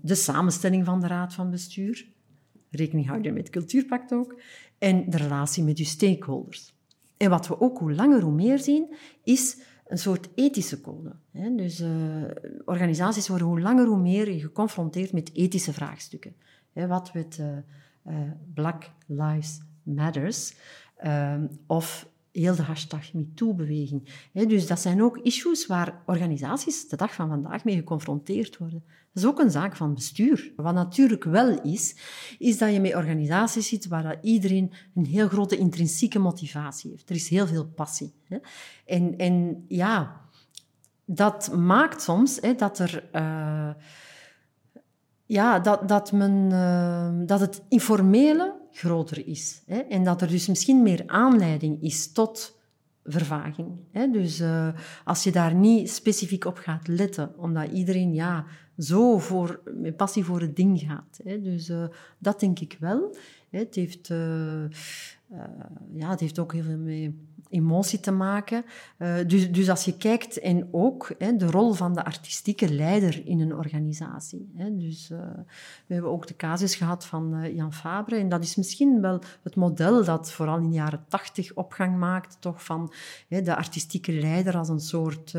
de 0.00 0.14
samenstelling 0.14 0.84
van 0.84 1.00
de 1.00 1.06
raad 1.06 1.34
van 1.34 1.50
bestuur 1.50 2.06
rekening 2.70 3.06
houden 3.06 3.34
met 3.34 3.50
cultuurpact 3.50 4.12
ook, 4.12 4.40
en 4.78 5.10
de 5.10 5.16
relatie 5.16 5.64
met 5.64 5.78
je 5.78 5.84
stakeholders. 5.84 6.74
En 7.16 7.30
wat 7.30 7.48
we 7.48 7.60
ook 7.60 7.78
hoe 7.78 7.92
langer 7.92 8.22
hoe 8.22 8.32
meer 8.32 8.58
zien, 8.58 8.94
is 9.24 9.58
een 9.86 9.98
soort 9.98 10.28
ethische 10.34 10.80
code. 10.80 11.16
Dus 11.56 11.80
uh, 11.80 11.88
organisaties 12.64 13.28
worden 13.28 13.46
hoe 13.46 13.60
langer 13.60 13.86
hoe 13.86 14.00
meer 14.00 14.40
geconfronteerd 14.40 15.12
met 15.12 15.30
ethische 15.34 15.72
vraagstukken. 15.72 16.34
Wat 16.72 17.14
met 17.14 17.38
uh, 17.40 17.46
uh, 18.06 18.30
Black 18.54 18.90
Lives 19.06 19.60
Matters 19.82 20.54
of 21.66 22.08
heel 22.32 22.56
de 22.56 22.62
hashtag 22.62 23.12
MeToo-beweging. 23.12 24.28
Dus 24.32 24.66
dat 24.66 24.80
zijn 24.80 25.02
ook 25.02 25.18
issues 25.18 25.66
waar 25.66 26.02
organisaties 26.06 26.88
de 26.88 26.96
dag 26.96 27.14
van 27.14 27.28
vandaag 27.28 27.64
mee 27.64 27.76
geconfronteerd 27.76 28.56
worden. 28.56 28.82
Dat 29.12 29.22
is 29.22 29.28
ook 29.28 29.38
een 29.38 29.50
zaak 29.50 29.76
van 29.76 29.94
bestuur. 29.94 30.52
Wat 30.56 30.74
natuurlijk 30.74 31.24
wel 31.24 31.62
is, 31.62 31.96
is 32.38 32.58
dat 32.58 32.72
je 32.72 32.80
met 32.80 32.94
organisaties 32.94 33.68
zit 33.68 33.86
waar 33.86 34.18
iedereen 34.22 34.72
een 34.94 35.06
heel 35.06 35.28
grote 35.28 35.56
intrinsieke 35.56 36.18
motivatie 36.18 36.90
heeft. 36.90 37.08
Er 37.08 37.16
is 37.16 37.28
heel 37.28 37.46
veel 37.46 37.66
passie. 37.66 38.14
En, 38.86 39.16
en 39.16 39.64
ja, 39.68 40.20
dat 41.04 41.56
maakt 41.56 42.02
soms 42.02 42.40
dat 42.56 42.78
er... 42.78 43.04
Uh, 43.12 43.70
ja, 45.26 45.58
dat, 45.58 45.88
dat, 45.88 46.12
men, 46.12 46.48
uh, 46.50 47.26
dat 47.26 47.40
het 47.40 47.62
informele 47.68 48.57
groter 48.72 49.26
is. 49.26 49.62
Hè? 49.66 49.78
En 49.78 50.04
dat 50.04 50.22
er 50.22 50.28
dus 50.28 50.46
misschien 50.46 50.82
meer 50.82 51.02
aanleiding 51.06 51.82
is 51.82 52.12
tot 52.12 52.60
vervaging. 53.04 53.68
Hè? 53.90 54.10
Dus 54.10 54.40
uh, 54.40 54.68
als 55.04 55.24
je 55.24 55.32
daar 55.32 55.54
niet 55.54 55.90
specifiek 55.90 56.44
op 56.44 56.56
gaat 56.56 56.88
letten, 56.88 57.38
omdat 57.38 57.70
iedereen 57.70 58.14
ja, 58.14 58.44
zo 58.78 59.18
voor, 59.18 59.62
met 59.74 59.96
passie 59.96 60.24
voor 60.24 60.40
het 60.40 60.56
ding 60.56 60.80
gaat. 60.80 61.20
Hè? 61.24 61.40
Dus 61.40 61.68
uh, 61.68 61.84
dat 62.18 62.40
denk 62.40 62.58
ik 62.58 62.76
wel. 62.80 63.16
Hè? 63.50 63.58
Het, 63.58 63.74
heeft, 63.74 64.08
uh, 64.10 64.68
ja, 65.92 66.10
het 66.10 66.20
heeft 66.20 66.38
ook 66.38 66.52
heel 66.52 66.62
veel 66.62 66.78
mee 66.78 67.27
emotie 67.50 68.00
te 68.00 68.10
maken. 68.10 68.64
Uh, 68.98 69.14
dus, 69.26 69.50
dus 69.50 69.70
als 69.70 69.84
je 69.84 69.96
kijkt, 69.96 70.38
en 70.38 70.68
ook 70.70 71.14
hè, 71.18 71.36
de 71.36 71.50
rol 71.50 71.72
van 71.72 71.94
de 71.94 72.04
artistieke 72.04 72.74
leider 72.74 73.26
in 73.26 73.40
een 73.40 73.54
organisatie. 73.54 74.50
Hè. 74.54 74.76
Dus 74.76 75.10
uh, 75.10 75.18
we 75.86 75.94
hebben 75.94 76.10
ook 76.10 76.26
de 76.26 76.36
casus 76.36 76.74
gehad 76.74 77.06
van 77.06 77.34
uh, 77.34 77.54
Jan 77.54 77.72
Fabre. 77.72 78.16
En 78.16 78.28
dat 78.28 78.44
is 78.44 78.56
misschien 78.56 79.00
wel 79.00 79.20
het 79.42 79.56
model 79.56 80.04
dat 80.04 80.32
vooral 80.32 80.56
in 80.56 80.68
de 80.68 80.74
jaren 80.74 81.04
tachtig 81.08 81.54
opgang 81.54 81.96
maakt, 81.96 82.36
toch 82.40 82.64
van 82.64 82.92
hè, 83.28 83.42
de 83.42 83.56
artistieke 83.56 84.12
leider 84.12 84.56
als 84.56 84.68
een 84.68 84.80
soort 84.80 85.34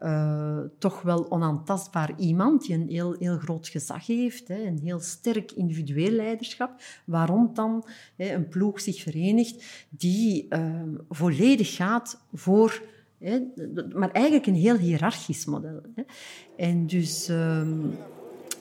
uh, 0.00 0.58
toch 0.78 1.02
wel 1.02 1.30
onaantastbaar 1.30 2.12
iemand 2.16 2.66
die 2.66 2.74
een 2.74 2.88
heel, 2.88 3.16
heel 3.18 3.38
groot 3.38 3.68
gezag 3.68 4.06
heeft, 4.06 4.48
hè, 4.48 4.62
een 4.62 4.78
heel 4.82 5.00
sterk 5.00 5.52
individueel 5.52 6.10
leiderschap, 6.10 6.70
waarom 7.04 7.50
dan 7.54 7.84
hè, 8.16 8.34
een 8.34 8.48
ploeg 8.48 8.80
zich 8.80 9.02
verenigt 9.02 9.86
die 9.88 10.46
uh, 10.50 10.82
volledig 11.08 11.76
gaat 11.76 12.20
voor, 12.32 12.82
hè, 13.18 13.38
maar 13.94 14.10
eigenlijk 14.10 14.46
een 14.46 14.54
heel 14.54 14.76
hiërarchisch 14.76 15.44
model. 15.44 15.80
Hè. 15.94 16.02
En 16.56 16.86
dus... 16.86 17.28
Uh, 17.28 17.62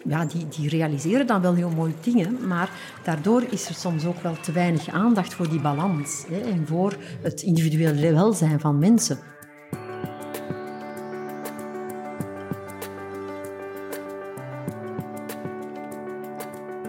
ja, 0.03 0.25
die, 0.25 0.47
die 0.47 0.69
realiseren 0.69 1.27
dan 1.27 1.41
wel 1.41 1.53
heel 1.53 1.69
mooie 1.69 1.93
dingen, 2.01 2.47
maar 2.47 2.71
daardoor 3.03 3.43
is 3.49 3.67
er 3.69 3.75
soms 3.75 4.05
ook 4.05 4.21
wel 4.21 4.39
te 4.39 4.51
weinig 4.51 4.89
aandacht 4.89 5.33
voor 5.33 5.49
die 5.49 5.61
balans 5.61 6.25
hè, 6.27 6.39
en 6.39 6.67
voor 6.67 6.97
het 7.21 7.41
individueel 7.41 8.13
welzijn 8.13 8.59
van 8.59 8.79
mensen. 8.79 9.17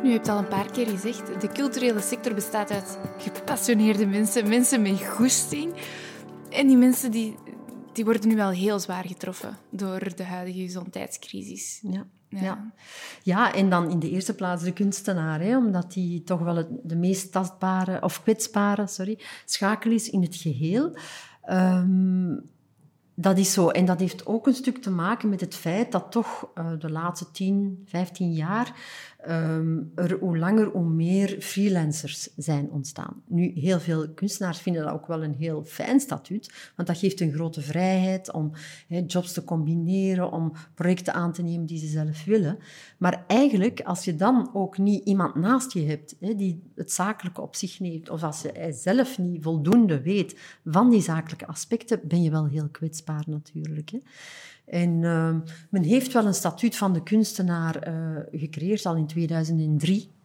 U 0.08 0.10
hebt 0.10 0.28
al 0.28 0.38
een 0.38 0.48
paar 0.48 0.70
keer 0.70 0.86
gezegd, 0.86 1.40
de 1.40 1.48
culturele 1.48 2.00
sector 2.00 2.34
bestaat 2.34 2.70
uit 2.70 2.98
gepassioneerde 3.18 4.06
mensen, 4.06 4.48
mensen 4.48 4.82
met 4.82 5.02
goesting. 5.06 5.74
En 6.50 6.66
die 6.66 6.76
mensen 6.76 7.10
die, 7.10 7.36
die 7.92 8.04
worden 8.04 8.28
nu 8.28 8.36
wel 8.36 8.50
heel 8.50 8.78
zwaar 8.78 9.04
getroffen 9.04 9.56
door 9.70 10.16
de 10.16 10.24
huidige 10.24 10.58
gezondheidscrisis. 10.60 11.80
Ja. 11.82 12.06
Ja. 12.28 12.72
ja. 13.22 13.54
en 13.54 13.70
dan 13.70 13.90
in 13.90 13.98
de 13.98 14.10
eerste 14.10 14.34
plaats 14.34 14.62
de 14.62 14.72
kunstenaar, 14.72 15.40
hè, 15.40 15.56
omdat 15.56 15.92
die 15.92 16.22
toch 16.22 16.40
wel 16.40 16.56
het, 16.56 16.68
de 16.82 16.96
meest 16.96 17.32
tastbare, 17.32 18.02
of 18.02 18.22
kwetsbare, 18.22 18.86
sorry, 18.86 19.18
schakel 19.44 19.90
is 19.90 20.10
in 20.10 20.22
het 20.22 20.36
geheel. 20.36 20.98
Um, 21.50 22.42
dat 23.20 23.38
is 23.38 23.52
zo. 23.52 23.68
En 23.68 23.84
dat 23.84 24.00
heeft 24.00 24.26
ook 24.26 24.46
een 24.46 24.54
stuk 24.54 24.82
te 24.82 24.90
maken 24.90 25.28
met 25.28 25.40
het 25.40 25.54
feit 25.54 25.92
dat 25.92 26.10
toch 26.10 26.48
uh, 26.54 26.72
de 26.78 26.90
laatste 26.90 27.30
10, 27.30 27.82
15 27.86 28.32
jaar 28.32 28.72
um, 29.28 29.92
er 29.94 30.18
hoe 30.18 30.38
langer 30.38 30.66
hoe 30.66 30.88
meer 30.88 31.36
freelancers 31.40 32.28
zijn 32.36 32.70
ontstaan. 32.70 33.22
Nu, 33.26 33.52
heel 33.54 33.80
veel 33.80 34.08
kunstenaars 34.08 34.58
vinden 34.58 34.84
dat 34.84 34.92
ook 34.92 35.06
wel 35.06 35.22
een 35.24 35.34
heel 35.34 35.64
fijn 35.64 36.00
statuut, 36.00 36.72
want 36.76 36.88
dat 36.88 36.98
geeft 36.98 37.20
een 37.20 37.32
grote 37.32 37.60
vrijheid 37.60 38.32
om 38.32 38.52
jobs 39.06 39.32
te 39.32 39.44
combineren, 39.44 40.32
om 40.32 40.52
projecten 40.74 41.14
aan 41.14 41.32
te 41.32 41.42
nemen 41.42 41.66
die 41.66 41.78
ze 41.78 41.86
zelf 41.86 42.24
willen. 42.24 42.58
Maar 42.98 43.24
eigenlijk, 43.26 43.80
als 43.80 44.04
je 44.04 44.16
dan 44.16 44.50
ook 44.52 44.78
niet 44.78 45.04
iemand 45.04 45.34
naast 45.34 45.72
je 45.72 45.86
hebt 45.86 46.16
he, 46.20 46.34
die 46.34 46.62
het 46.74 46.92
zakelijke 46.92 47.40
op 47.40 47.54
zich 47.54 47.80
neemt, 47.80 48.10
of 48.10 48.22
als 48.22 48.42
je 48.42 48.72
zelf 48.72 49.18
niet 49.18 49.42
voldoende 49.42 50.02
weet 50.02 50.38
van 50.64 50.90
die 50.90 51.02
zakelijke 51.02 51.46
aspecten, 51.46 52.00
ben 52.04 52.22
je 52.22 52.30
wel 52.30 52.46
heel 52.46 52.68
kwetsbaar 52.68 53.24
natuurlijk. 53.26 53.92
En 54.70 55.02
uh, 55.02 55.34
men 55.70 55.82
heeft 55.82 56.12
wel 56.12 56.26
een 56.26 56.34
statuut 56.34 56.76
van 56.76 56.92
de 56.92 57.02
kunstenaar 57.02 57.88
uh, 57.88 58.40
gecreëerd, 58.40 58.86
al 58.86 58.96
in 58.96 59.06
2003. 59.06 60.16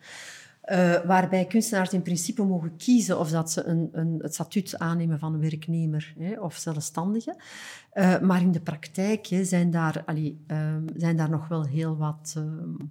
Uh, 0.66 0.94
eh, 0.94 1.06
waarbij 1.06 1.46
kunstenaars 1.46 1.94
in 1.94 2.02
principe 2.02 2.44
mogen 2.44 2.76
kiezen 2.78 3.20
of 3.20 3.30
dat 3.30 3.52
ze 3.52 3.64
een, 3.64 3.90
een, 3.92 4.20
het 4.22 4.34
statuut 4.34 4.80
aannemen 4.80 5.20
van 5.20 5.34
een 5.34 5.40
werknemer 5.40 6.14
hè, 6.18 6.40
of 6.40 6.56
zelfstandige. 6.56 7.36
Uh, 7.94 8.20
maar 8.20 8.42
in 8.42 8.52
de 8.52 8.62
praktijk 8.62 9.28
hè, 9.28 9.44
zijn, 9.44 9.72
daar, 9.72 10.04
allee, 10.06 10.38
ehm, 10.48 10.84
zijn 10.96 11.18
daar 11.18 11.30
nog 11.30 11.48
wel 11.48 11.66
heel 11.66 11.98
wat 11.98 12.34
ehm, 12.38 12.86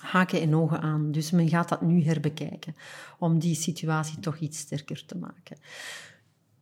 haken 0.00 0.40
en 0.40 0.54
ogen 0.54 0.80
aan. 0.80 1.12
Dus 1.12 1.30
men 1.30 1.48
gaat 1.48 1.68
dat 1.68 1.82
nu 1.82 2.04
herbekijken 2.04 2.76
om 3.18 3.38
die 3.38 3.54
situatie 3.54 4.20
toch 4.20 4.38
iets 4.38 4.58
sterker 4.58 5.04
te 5.06 5.16
maken. 5.16 5.56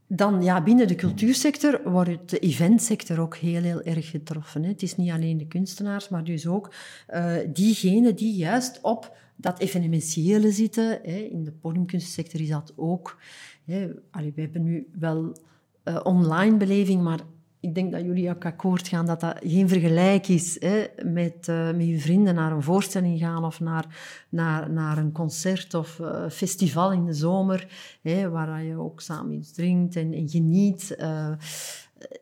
Dan 0.06 0.42
ja, 0.42 0.62
binnen 0.62 0.88
de 0.88 0.94
cultuursector 0.94 1.80
wordt 1.90 2.30
de 2.30 2.38
eventsector 2.38 3.20
ook 3.20 3.36
heel, 3.36 3.62
heel 3.62 3.82
erg 3.82 4.10
getroffen. 4.10 4.62
Hè. 4.62 4.68
Het 4.68 4.82
is 4.82 4.96
niet 4.96 5.10
alleen 5.10 5.38
de 5.38 5.46
kunstenaars, 5.46 6.08
maar 6.08 6.24
dus 6.24 6.46
ook 6.46 6.74
uh, 7.14 7.36
diegenen 7.52 8.16
die 8.16 8.34
juist 8.34 8.78
op 8.82 9.16
dat 9.36 9.58
evenementiële 9.58 10.50
zitten. 10.50 10.98
Hè. 11.02 11.16
In 11.16 11.44
de 11.44 11.52
podiumkunstsector 11.52 12.40
is 12.40 12.48
dat 12.48 12.72
ook. 12.76 13.18
Hè. 13.64 13.86
We 14.12 14.40
hebben 14.40 14.62
nu 14.62 14.88
wel 14.98 15.36
uh, 15.84 16.00
online 16.02 16.56
beleving, 16.56 17.02
maar 17.02 17.20
ik 17.64 17.74
denk 17.74 17.92
dat 17.92 18.02
jullie 18.02 18.30
ook 18.30 18.44
akkoord 18.44 18.88
gaan 18.88 19.06
dat 19.06 19.20
dat 19.20 19.36
geen 19.42 19.68
vergelijk 19.68 20.28
is 20.28 20.60
hè, 20.60 20.86
met, 21.04 21.48
uh, 21.48 21.70
met 21.70 21.86
je 21.86 22.00
vrienden 22.00 22.34
naar 22.34 22.52
een 22.52 22.62
voorstelling 22.62 23.18
gaan 23.18 23.44
of 23.44 23.60
naar, 23.60 23.86
naar, 24.28 24.70
naar 24.70 24.98
een 24.98 25.12
concert 25.12 25.74
of 25.74 25.98
uh, 25.98 26.28
festival 26.30 26.92
in 26.92 27.04
de 27.04 27.12
zomer, 27.12 27.68
hè, 28.02 28.30
waar 28.30 28.62
je 28.62 28.76
ook 28.76 29.00
samen 29.00 29.32
iets 29.32 29.52
drinkt 29.52 29.96
en, 29.96 30.12
en 30.12 30.28
geniet. 30.28 30.96
Uh, 31.00 31.32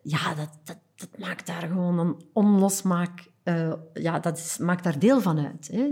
ja, 0.03 0.35
dat, 0.35 0.59
dat, 0.65 0.79
dat, 0.95 1.19
maakt 1.19 1.47
daar 1.47 1.63
gewoon 1.63 1.99
een 1.99 2.17
onlosmaak... 2.33 3.31
ja, 3.95 4.19
dat 4.19 4.59
maakt 4.61 4.85
daar 4.85 4.99
deel 4.99 5.21
van 5.21 5.39
uit. 5.39 5.69
Hè. 5.73 5.91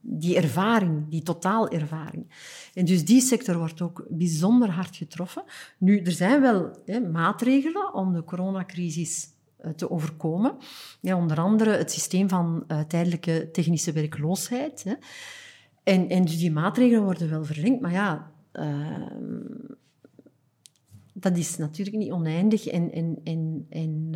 Die 0.00 0.36
ervaring, 0.36 1.08
die 1.08 1.22
totaalervaring. 1.22 2.26
En 2.74 2.84
dus 2.84 3.04
die 3.04 3.20
sector 3.20 3.58
wordt 3.58 3.80
ook 3.80 4.06
bijzonder 4.08 4.70
hard 4.70 4.96
getroffen. 4.96 5.44
Nu, 5.78 5.98
er 5.98 6.12
zijn 6.12 6.40
wel 6.40 6.78
hè, 6.86 7.00
maatregelen 7.00 7.94
om 7.94 8.12
de 8.12 8.24
coronacrisis 8.24 9.28
uh, 9.64 9.70
te 9.70 9.90
overkomen. 9.90 10.56
Ja, 11.00 11.16
onder 11.16 11.38
andere 11.40 11.70
het 11.70 11.90
systeem 11.90 12.28
van 12.28 12.64
uh, 12.68 12.80
tijdelijke 12.80 13.48
technische 13.52 13.92
werkloosheid. 13.92 14.84
Hè. 14.84 14.94
En, 15.82 16.08
en 16.08 16.24
dus 16.24 16.38
die 16.38 16.52
maatregelen 16.52 17.04
worden 17.04 17.30
wel 17.30 17.44
verlengd, 17.44 17.80
maar 17.80 17.92
ja... 17.92 18.32
Uh, 18.52 19.06
dat 21.16 21.36
is 21.36 21.56
natuurlijk 21.56 21.96
niet 21.96 22.12
oneindig 22.12 22.66
en, 22.66 22.92
en, 22.92 23.20
en, 23.24 23.66
en 23.68 24.10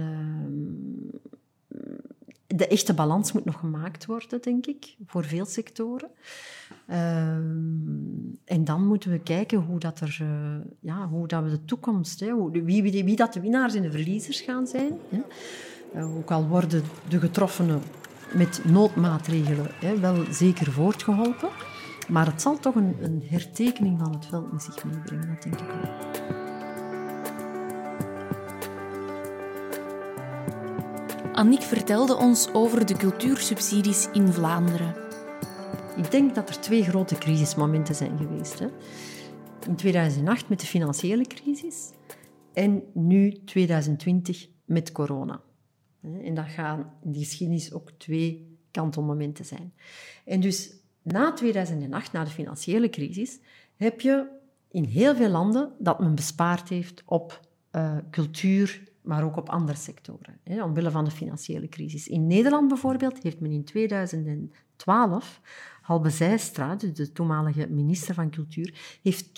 de 2.56 2.66
echte 2.66 2.94
balans 2.94 3.32
moet 3.32 3.44
nog 3.44 3.58
gemaakt 3.58 4.06
worden, 4.06 4.42
denk 4.42 4.66
ik, 4.66 4.96
voor 5.06 5.24
veel 5.24 5.44
sectoren. 5.44 6.10
Um, 6.90 8.38
en 8.44 8.64
dan 8.64 8.86
moeten 8.86 9.10
we 9.10 9.18
kijken 9.18 9.58
hoe, 9.58 9.78
dat 9.78 10.00
er, 10.00 10.18
uh, 10.22 10.64
ja, 10.80 11.08
hoe 11.08 11.26
dat 11.26 11.42
we 11.42 11.50
de 11.50 11.64
toekomst, 11.64 12.20
hè, 12.20 12.30
hoe, 12.30 12.50
wie, 12.50 12.82
wie, 12.82 13.04
wie, 13.04 13.16
dat 13.16 13.32
de 13.32 13.40
winnaars 13.40 13.74
en 13.74 13.82
de 13.82 13.90
verliezers 13.90 14.40
gaan 14.40 14.66
zijn. 14.66 14.92
Hè. 15.08 15.20
Uh, 15.94 16.16
ook 16.16 16.30
al 16.30 16.46
worden 16.46 16.82
de 17.08 17.20
getroffenen 17.20 17.82
met 18.34 18.60
noodmaatregelen 18.64 19.70
hè, 19.80 19.98
wel 19.98 20.24
zeker 20.30 20.72
voortgeholpen. 20.72 21.48
Maar 22.08 22.26
het 22.26 22.42
zal 22.42 22.58
toch 22.58 22.74
een, 22.74 22.96
een 23.00 23.22
hertekening 23.26 23.98
van 23.98 24.12
het 24.12 24.26
veld 24.26 24.52
met 24.52 24.62
zich 24.62 24.84
meebrengen, 24.84 25.28
dat 25.28 25.42
denk 25.42 25.60
ik 25.60 25.66
wel. 25.66 26.37
Annick 31.38 31.62
vertelde 31.62 32.16
ons 32.16 32.52
over 32.52 32.86
de 32.86 32.96
cultuursubsidies 32.96 34.08
in 34.12 34.32
Vlaanderen. 34.32 34.94
Ik 35.96 36.10
denk 36.10 36.34
dat 36.34 36.48
er 36.48 36.60
twee 36.60 36.82
grote 36.82 37.14
crisismomenten 37.14 37.94
zijn 37.94 38.18
geweest. 38.18 38.58
Hè. 38.58 38.66
In 39.66 39.76
2008 39.76 40.48
met 40.48 40.60
de 40.60 40.66
financiële 40.66 41.26
crisis 41.26 41.90
en 42.52 42.82
nu 42.94 43.32
2020 43.44 44.48
met 44.64 44.92
corona. 44.92 45.40
En 46.02 46.34
dat 46.34 46.48
gaan 46.48 46.92
in 47.04 47.12
de 47.12 47.18
geschiedenis 47.18 47.72
ook 47.72 47.90
twee 47.90 48.58
kantelmomenten 48.70 49.44
zijn. 49.44 49.72
En 50.24 50.40
dus 50.40 50.72
na 51.02 51.32
2008, 51.32 52.12
na 52.12 52.24
de 52.24 52.30
financiële 52.30 52.90
crisis, 52.90 53.38
heb 53.76 54.00
je 54.00 54.26
in 54.70 54.84
heel 54.84 55.16
veel 55.16 55.30
landen 55.30 55.72
dat 55.78 56.00
men 56.00 56.14
bespaard 56.14 56.68
heeft 56.68 57.02
op 57.06 57.40
uh, 57.72 57.96
cultuur, 58.10 58.87
maar 59.08 59.24
ook 59.24 59.36
op 59.36 59.48
andere 59.48 59.78
sectoren, 59.78 60.38
hè, 60.42 60.62
omwille 60.62 60.90
van 60.90 61.04
de 61.04 61.10
financiële 61.10 61.68
crisis. 61.68 62.08
In 62.08 62.26
Nederland 62.26 62.68
bijvoorbeeld 62.68 63.22
heeft 63.22 63.40
men 63.40 63.50
in 63.50 63.64
2012 63.64 65.40
Halbe 65.82 66.10
Zijstra, 66.10 66.74
de 66.74 67.12
toenmalige 67.12 67.66
minister 67.70 68.14
van 68.14 68.30
Cultuur, 68.30 68.98
heeft 69.02 69.30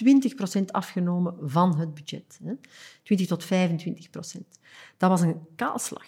20% 0.58 0.64
afgenomen 0.66 1.34
van 1.40 1.78
het 1.78 1.94
budget. 1.94 2.40
Hè. 2.44 2.52
20 3.02 3.26
tot 3.26 3.44
25%. 3.44 3.48
Dat 4.96 5.10
was 5.10 5.20
een 5.20 5.40
kaalslag. 5.56 6.06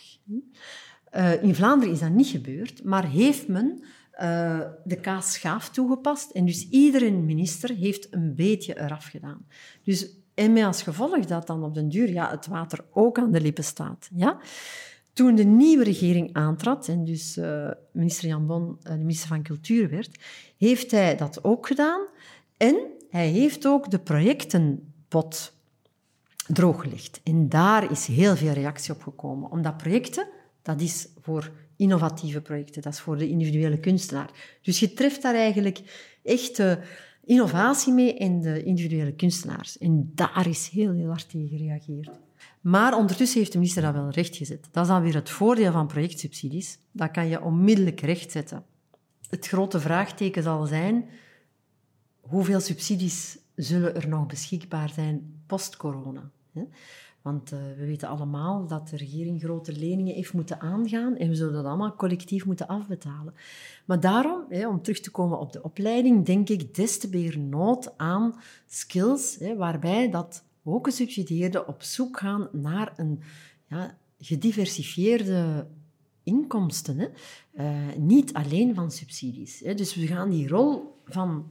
Uh, 1.13 1.43
in 1.43 1.55
Vlaanderen 1.55 1.95
is 1.95 2.01
dat 2.01 2.11
niet 2.11 2.27
gebeurd, 2.27 2.85
maar 2.85 3.09
heeft 3.09 3.49
men 3.49 3.85
uh, 4.21 4.61
de 4.85 5.01
kaas 5.01 5.33
schaaf 5.33 5.71
toegepast 5.71 6.31
en 6.31 6.47
dus 6.47 6.69
iedere 6.69 7.11
minister 7.11 7.75
heeft 7.75 8.15
een 8.15 8.35
beetje 8.35 8.81
eraf 8.81 9.07
gedaan. 9.07 9.47
Dus 9.83 10.22
en 10.35 10.53
met 10.53 10.65
als 10.65 10.83
gevolg 10.83 11.25
dat 11.25 11.47
dan 11.47 11.65
op 11.65 11.75
den 11.75 11.89
duur 11.89 12.13
ja, 12.13 12.31
het 12.31 12.47
water 12.47 12.85
ook 12.93 13.19
aan 13.19 13.33
de 13.33 13.41
lippen 13.41 13.65
staat. 13.65 14.09
Ja? 14.15 14.39
Toen 15.13 15.35
de 15.35 15.45
nieuwe 15.45 15.85
regering 15.85 16.33
aantrad, 16.33 16.89
en 16.89 17.05
dus 17.05 17.37
uh, 17.37 17.71
minister 17.93 18.29
Jan 18.29 18.47
Bon 18.47 18.79
uh, 18.85 18.95
minister 18.95 19.29
van 19.29 19.43
Cultuur 19.43 19.91
werd, 19.91 20.19
heeft 20.57 20.91
hij 20.91 21.17
dat 21.17 21.45
ook 21.45 21.67
gedaan. 21.67 22.07
En 22.57 22.77
hij 23.11 23.29
heeft 23.29 23.67
ook 23.67 23.91
de 23.91 23.99
projectenpot 23.99 25.53
drooggelegd. 26.47 27.21
En 27.25 27.49
daar 27.49 27.91
is 27.91 28.07
heel 28.07 28.37
veel 28.37 28.53
reactie 28.53 28.95
op 28.95 29.03
gekomen. 29.03 29.51
Omdat 29.51 29.77
projecten, 29.77 30.29
dat 30.63 30.81
is 30.81 31.09
voor 31.21 31.51
innovatieve 31.77 32.41
projecten, 32.41 32.83
dat 32.83 32.93
is 32.93 33.01
voor 33.01 33.19
de 33.19 33.29
individuele 33.29 33.79
kunstenaar. 33.79 34.31
Dus 34.63 34.81
je 34.81 34.95
treft 34.95 35.23
daar 35.23 35.35
eigenlijk 35.35 35.81
echt... 36.23 36.59
Uh, 36.59 36.73
innovatie 37.25 37.93
mee 37.93 38.15
in 38.15 38.41
de 38.41 38.63
individuele 38.63 39.15
kunstenaars. 39.15 39.79
En 39.79 40.11
daar 40.15 40.47
is 40.47 40.69
heel, 40.69 41.07
hard 41.07 41.31
tegen 41.31 41.49
gereageerd. 41.49 42.11
Maar 42.61 42.97
ondertussen 42.97 43.39
heeft 43.39 43.53
de 43.53 43.59
minister 43.59 43.83
dat 43.83 43.95
wel 43.95 44.11
rechtgezet. 44.11 44.69
Dat 44.71 44.83
is 44.83 44.91
dan 44.91 45.03
weer 45.03 45.15
het 45.15 45.31
voordeel 45.31 45.73
van 45.73 45.87
projectsubsidies. 45.87 46.79
Dat 46.93 47.11
kan 47.11 47.29
je 47.29 47.43
onmiddellijk 47.43 48.01
rechtzetten. 48.01 48.65
Het 49.29 49.47
grote 49.47 49.81
vraagteken 49.81 50.43
zal 50.43 50.67
zijn, 50.67 51.09
hoeveel 52.21 52.61
subsidies 52.61 53.39
zullen 53.55 53.95
er 53.95 54.09
nog 54.09 54.27
beschikbaar 54.27 54.89
zijn 54.89 55.43
post-corona? 55.47 56.31
Want 57.23 57.53
uh, 57.53 57.59
we 57.77 57.87
weten 57.87 58.09
allemaal 58.09 58.67
dat 58.67 58.89
de 58.89 58.97
regering 58.97 59.41
grote 59.41 59.73
leningen 59.73 60.15
heeft 60.15 60.33
moeten 60.33 60.61
aangaan 60.61 61.17
en 61.17 61.29
we 61.29 61.35
zullen 61.35 61.53
dat 61.53 61.65
allemaal 61.65 61.95
collectief 61.97 62.45
moeten 62.45 62.67
afbetalen. 62.67 63.35
Maar 63.85 64.01
daarom, 64.01 64.45
hè, 64.49 64.69
om 64.69 64.83
terug 64.83 65.01
te 65.01 65.11
komen 65.11 65.39
op 65.39 65.53
de 65.53 65.63
opleiding, 65.63 66.27
denk 66.27 66.49
ik 66.49 66.75
des 66.75 66.99
te 66.99 67.09
meer 67.09 67.39
nood 67.39 67.99
aan 67.99 68.35
skills, 68.67 69.37
hè, 69.39 69.57
waarbij 69.57 70.11
dat 70.11 70.45
ook 70.65 70.87
gesubsidieerden 70.87 71.69
op 71.69 71.83
zoek 71.83 72.19
gaan 72.19 72.49
naar 72.53 72.93
een 72.97 73.21
ja, 73.67 73.99
gediversifieerde 74.19 75.67
inkomsten. 76.23 76.99
Hè. 76.99 77.09
Uh, 77.55 77.97
niet 77.97 78.33
alleen 78.33 78.75
van 78.75 78.91
subsidies. 78.91 79.61
Hè. 79.61 79.75
Dus 79.75 79.95
we 79.95 80.07
gaan 80.07 80.31
die 80.31 80.49
rol 80.49 81.01
van 81.05 81.51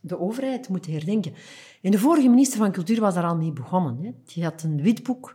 de 0.00 0.18
overheid 0.18 0.68
moeten 0.68 0.92
herdenken. 0.92 1.32
En 1.82 1.90
de 1.90 1.98
vorige 1.98 2.28
minister 2.28 2.58
van 2.58 2.72
Cultuur 2.72 3.00
was 3.00 3.14
daar 3.14 3.24
al 3.24 3.36
mee 3.36 3.52
begonnen. 3.52 4.04
Hè. 4.04 4.10
Die 4.34 4.44
had 4.44 4.62
een 4.62 4.82
witboek 4.82 5.34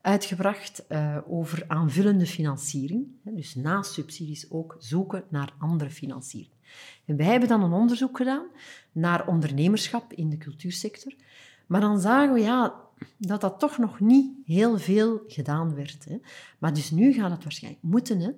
uitgebracht 0.00 0.84
uh, 0.88 1.18
over 1.26 1.64
aanvullende 1.66 2.26
financiering. 2.26 3.06
Dus 3.22 3.54
naast 3.54 3.92
subsidies 3.92 4.50
ook 4.50 4.76
zoeken 4.78 5.24
naar 5.28 5.54
andere 5.58 5.90
financiering. 5.90 6.52
En 7.04 7.16
wij 7.16 7.26
hebben 7.26 7.48
dan 7.48 7.62
een 7.62 7.72
onderzoek 7.72 8.16
gedaan 8.16 8.46
naar 8.92 9.26
ondernemerschap 9.26 10.12
in 10.12 10.30
de 10.30 10.38
cultuursector. 10.38 11.14
Maar 11.66 11.80
dan 11.80 12.00
zagen 12.00 12.34
we 12.34 12.40
ja, 12.40 12.74
dat 13.18 13.40
dat 13.40 13.58
toch 13.58 13.78
nog 13.78 14.00
niet 14.00 14.32
heel 14.44 14.78
veel 14.78 15.22
gedaan 15.26 15.74
werd. 15.74 16.04
Hè. 16.04 16.18
Maar 16.58 16.74
dus 16.74 16.90
nu 16.90 17.12
gaat 17.12 17.30
het 17.30 17.42
waarschijnlijk 17.42 17.82
moeten. 17.82 18.20
Hè. 18.20 18.30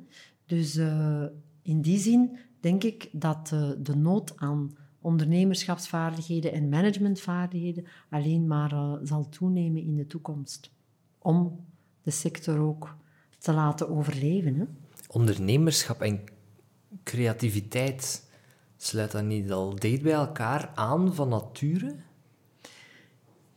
Dus 0.46 0.76
uh, 0.76 1.24
in 1.62 1.80
die 1.80 1.98
zin 1.98 2.38
denk 2.60 2.84
ik 2.84 3.08
dat 3.12 3.50
uh, 3.54 3.70
de 3.78 3.96
nood 3.96 4.32
aan 4.36 4.76
ondernemerschapsvaardigheden 5.04 6.52
en 6.52 6.68
managementvaardigheden 6.68 7.86
alleen 8.10 8.46
maar 8.46 8.72
uh, 8.72 8.92
zal 9.02 9.28
toenemen 9.28 9.82
in 9.82 9.96
de 9.96 10.06
toekomst. 10.06 10.70
Om 11.18 11.64
de 12.02 12.10
sector 12.10 12.58
ook 12.58 12.96
te 13.38 13.52
laten 13.52 13.88
overleven. 13.88 14.54
Hè? 14.54 14.64
Ondernemerschap 15.08 16.00
en 16.00 16.24
creativiteit, 17.02 18.30
sluit 18.76 19.12
dat 19.12 19.24
niet 19.24 19.52
al 19.52 19.74
dicht 19.74 20.02
bij 20.02 20.12
elkaar 20.12 20.70
aan 20.74 21.14
van 21.14 21.28
nature? 21.28 21.94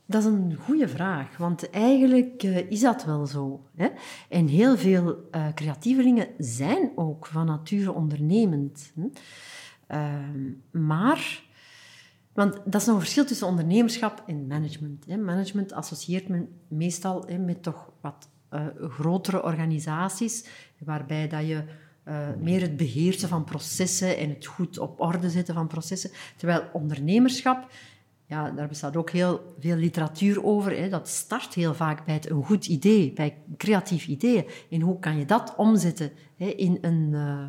Dat 0.06 0.22
is 0.22 0.28
een 0.28 0.54
goede 0.54 0.88
vraag, 0.88 1.36
want 1.36 1.70
eigenlijk 1.70 2.42
uh, 2.42 2.70
is 2.70 2.80
dat 2.80 3.04
wel 3.04 3.26
zo. 3.26 3.62
Hè? 3.74 3.88
En 4.28 4.46
heel 4.46 4.76
veel 4.76 5.28
uh, 5.34 5.46
creatievelingen 5.54 6.28
zijn 6.38 6.90
ook 6.94 7.26
van 7.26 7.46
nature 7.46 7.92
ondernemend. 7.92 8.92
Hè? 8.94 9.06
Ehm, 9.88 10.50
maar, 10.70 11.42
want 12.32 12.60
dat 12.64 12.80
is 12.80 12.86
nog 12.86 12.94
een 12.94 13.00
verschil 13.00 13.24
tussen 13.24 13.46
ondernemerschap 13.46 14.22
en 14.26 14.46
management. 14.46 15.04
Hè. 15.06 15.16
Management 15.16 15.72
associeert 15.72 16.28
men 16.28 16.48
meestal 16.68 17.26
hè, 17.26 17.38
met 17.38 17.62
toch 17.62 17.92
wat 18.00 18.28
uh, 18.50 18.66
grotere 18.78 19.42
organisaties, 19.42 20.46
waarbij 20.78 21.28
dat 21.28 21.46
je 21.46 21.64
uh, 22.04 22.28
meer 22.40 22.60
het 22.60 22.76
beheersen 22.76 23.28
van 23.28 23.44
processen 23.44 24.16
en 24.16 24.28
het 24.28 24.46
goed 24.46 24.78
op 24.78 25.00
orde 25.00 25.30
zetten 25.30 25.54
van 25.54 25.66
processen. 25.66 26.10
Terwijl 26.36 26.62
ondernemerschap 26.72 27.68
ja, 28.28 28.50
daar 28.50 28.68
bestaat 28.68 28.96
ook 28.96 29.10
heel 29.10 29.54
veel 29.58 29.76
literatuur 29.76 30.44
over. 30.44 30.76
Hè. 30.76 30.88
Dat 30.88 31.08
start 31.08 31.54
heel 31.54 31.74
vaak 31.74 32.04
bij 32.04 32.14
het, 32.14 32.30
een 32.30 32.44
goed 32.44 32.66
idee, 32.66 33.12
bij 33.12 33.36
creatief 33.56 34.06
ideeën. 34.06 34.44
En 34.70 34.80
hoe 34.80 34.98
kan 34.98 35.18
je 35.18 35.24
dat 35.24 35.54
omzetten 35.56 36.10
hè, 36.36 36.46
in 36.46 36.78
een 36.80 37.08
uh, 37.12 37.46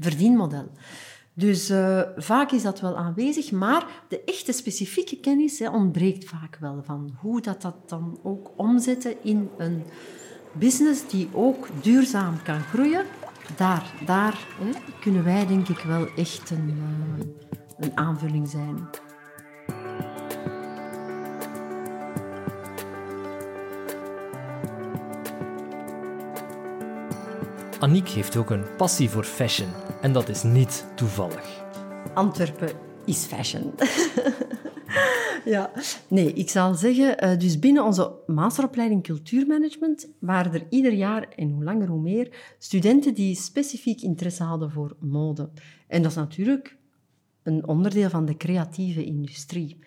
verdienmodel? 0.00 0.70
Dus 1.36 1.70
uh, 1.70 2.00
vaak 2.16 2.50
is 2.50 2.62
dat 2.62 2.80
wel 2.80 2.96
aanwezig, 2.96 3.52
maar 3.52 3.86
de 4.08 4.24
echte 4.24 4.52
specifieke 4.52 5.20
kennis 5.20 5.58
hè, 5.58 5.68
ontbreekt 5.68 6.24
vaak 6.24 6.56
wel 6.60 6.82
van 6.84 7.16
hoe 7.20 7.40
dat, 7.40 7.62
dat 7.62 7.88
dan 7.88 8.18
ook 8.22 8.50
omzetten 8.56 9.14
in 9.22 9.50
een 9.58 9.82
business 10.52 11.08
die 11.08 11.28
ook 11.32 11.68
duurzaam 11.82 12.42
kan 12.42 12.60
groeien. 12.60 13.04
Daar, 13.56 13.94
daar 14.06 14.46
kunnen 15.00 15.24
wij 15.24 15.46
denk 15.46 15.68
ik 15.68 15.78
wel 15.78 16.06
echt 16.16 16.50
een, 16.50 16.68
uh, 16.68 17.26
een 17.78 17.96
aanvulling 17.96 18.48
zijn. 18.48 18.88
Aniek 27.80 28.08
heeft 28.08 28.36
ook 28.36 28.50
een 28.50 28.64
passie 28.76 29.10
voor 29.10 29.24
fashion 29.24 29.83
en 30.04 30.12
dat 30.12 30.28
is 30.28 30.42
niet 30.42 30.86
toevallig. 30.94 31.64
Antwerpen 32.14 32.70
is 33.04 33.24
fashion. 33.24 33.72
ja, 35.54 35.70
nee, 36.08 36.32
ik 36.32 36.50
zal 36.50 36.74
zeggen, 36.74 37.18
eh, 37.18 37.38
dus 37.38 37.58
binnen 37.58 37.84
onze 37.84 38.12
masteropleiding 38.26 39.02
cultuurmanagement 39.02 40.08
waren 40.18 40.52
er 40.52 40.66
ieder 40.68 40.92
jaar, 40.92 41.28
en 41.36 41.50
hoe 41.50 41.64
langer 41.64 41.88
hoe 41.88 42.00
meer, 42.00 42.54
studenten 42.58 43.14
die 43.14 43.34
specifiek 43.34 44.00
interesse 44.00 44.42
hadden 44.42 44.70
voor 44.70 44.96
mode. 45.00 45.50
En 45.86 46.02
dat 46.02 46.10
is 46.10 46.16
natuurlijk 46.16 46.76
een 47.42 47.66
onderdeel 47.66 48.10
van 48.10 48.24
de 48.24 48.36
creatieve 48.36 49.04
industrie. 49.04 49.78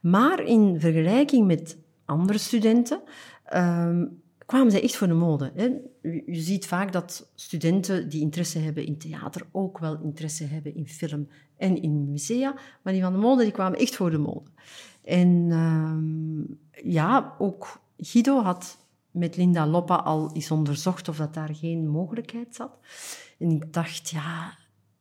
Maar 0.00 0.42
in 0.42 0.80
vergelijking 0.80 1.46
met 1.46 1.78
andere 2.04 2.38
studenten 2.38 3.02
ehm, 3.44 4.04
kwamen 4.46 4.70
zij 4.70 4.82
echt 4.82 4.96
voor 4.96 5.06
de 5.06 5.14
mode. 5.14 5.52
Je 6.26 6.40
ziet 6.40 6.66
vaak 6.66 6.92
dat 6.92 7.30
studenten 7.34 8.08
die 8.08 8.20
interesse 8.20 8.58
hebben 8.58 8.86
in 8.86 8.98
theater 8.98 9.46
ook 9.52 9.78
wel 9.78 9.98
interesse 10.02 10.44
hebben 10.44 10.74
in 10.74 10.88
film 10.88 11.28
en 11.56 11.82
in 11.82 12.10
musea, 12.10 12.54
maar 12.82 12.92
die 12.92 13.02
van 13.02 13.12
de 13.12 13.18
mode 13.18 13.42
die 13.42 13.52
kwamen 13.52 13.78
echt 13.78 13.96
voor 13.96 14.10
de 14.10 14.18
mode. 14.18 14.50
En 15.04 15.28
uh, 15.28 16.92
ja, 16.92 17.34
ook 17.38 17.80
Guido 17.98 18.42
had 18.42 18.78
met 19.10 19.36
Linda 19.36 19.66
Loppa 19.66 19.94
al 19.94 20.30
eens 20.32 20.50
onderzocht 20.50 21.08
of 21.08 21.16
dat 21.16 21.34
daar 21.34 21.54
geen 21.54 21.88
mogelijkheid 21.88 22.54
zat. 22.54 22.78
En 23.38 23.50
ik 23.50 23.72
dacht, 23.72 24.10
ja, 24.10 24.54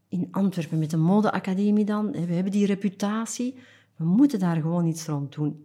in 0.08 0.28
Antwerpen 0.32 0.80
met 0.80 0.90
de 0.90 0.98
modeacademie 0.98 1.86
dan, 1.86 2.12
we 2.12 2.34
hebben 2.34 2.52
die 2.52 2.66
reputatie, 2.66 3.60
we 3.96 4.06
moeten 4.06 4.40
daar 4.40 4.56
gewoon 4.56 4.86
iets 4.86 5.06
rond 5.06 5.34
doen. 5.34 5.65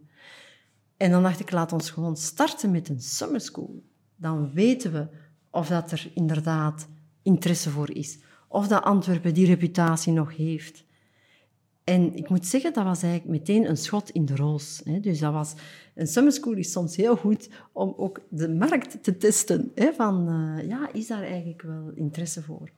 En 1.01 1.11
dan 1.11 1.23
dacht 1.23 1.41
ik, 1.41 1.51
laat 1.51 1.73
ons 1.73 1.91
gewoon 1.91 2.17
starten 2.17 2.71
met 2.71 2.89
een 2.89 3.01
summer 3.01 3.41
school. 3.41 3.83
Dan 4.17 4.53
weten 4.53 4.93
we 4.93 5.07
of 5.51 5.69
dat 5.69 5.91
er 5.91 6.11
inderdaad 6.15 6.89
interesse 7.23 7.71
voor 7.71 7.91
is. 7.91 8.19
Of 8.49 8.69
dat 8.69 8.83
Antwerpen 8.83 9.35
die 9.35 9.47
reputatie 9.47 10.13
nog 10.13 10.37
heeft. 10.37 10.85
En 11.85 12.15
ik 12.15 12.29
moet 12.29 12.47
zeggen, 12.47 12.73
dat 12.73 12.85
was 12.85 13.03
eigenlijk 13.03 13.39
meteen 13.39 13.69
een 13.69 13.77
schot 13.77 14.11
in 14.11 14.25
de 14.25 14.37
roos. 14.37 14.83
Dus 15.01 15.19
dat 15.19 15.33
was, 15.33 15.55
een 15.95 16.07
summer 16.07 16.33
school 16.33 16.55
is 16.55 16.73
soms 16.73 16.97
heel 16.97 17.17
goed 17.17 17.49
om 17.73 17.95
ook 17.97 18.21
de 18.29 18.49
markt 18.49 19.03
te 19.03 19.17
testen. 19.17 19.73
Van, 19.97 20.29
uh, 20.29 20.69
ja, 20.69 20.93
is 20.93 21.07
daar 21.07 21.23
eigenlijk 21.23 21.63
wel 21.63 21.91
interesse 21.95 22.43
voor? 22.43 22.71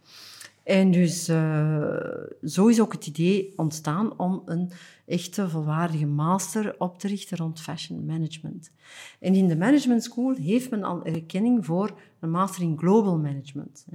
En 0.65 0.91
dus 0.91 1.29
uh, 1.29 1.97
zo 2.43 2.67
is 2.67 2.81
ook 2.81 2.93
het 2.93 3.07
idee 3.07 3.53
ontstaan 3.57 4.19
om 4.19 4.43
een 4.45 4.71
echte 5.07 5.49
volwaardige 5.49 6.07
master 6.07 6.75
op 6.79 6.99
te 6.99 7.09
richten 7.09 7.37
rond 7.37 7.61
fashion 7.61 8.05
management. 8.05 8.71
En 9.21 9.35
in 9.35 9.49
de 9.49 9.57
management 9.57 10.03
school 10.03 10.35
heeft 10.35 10.71
men 10.71 10.83
al 10.83 11.05
erkenning 11.05 11.67
voor 11.67 12.01
een 12.21 12.31
master 12.31 12.63
in 12.63 12.79
global 12.79 13.19
management. 13.19 13.87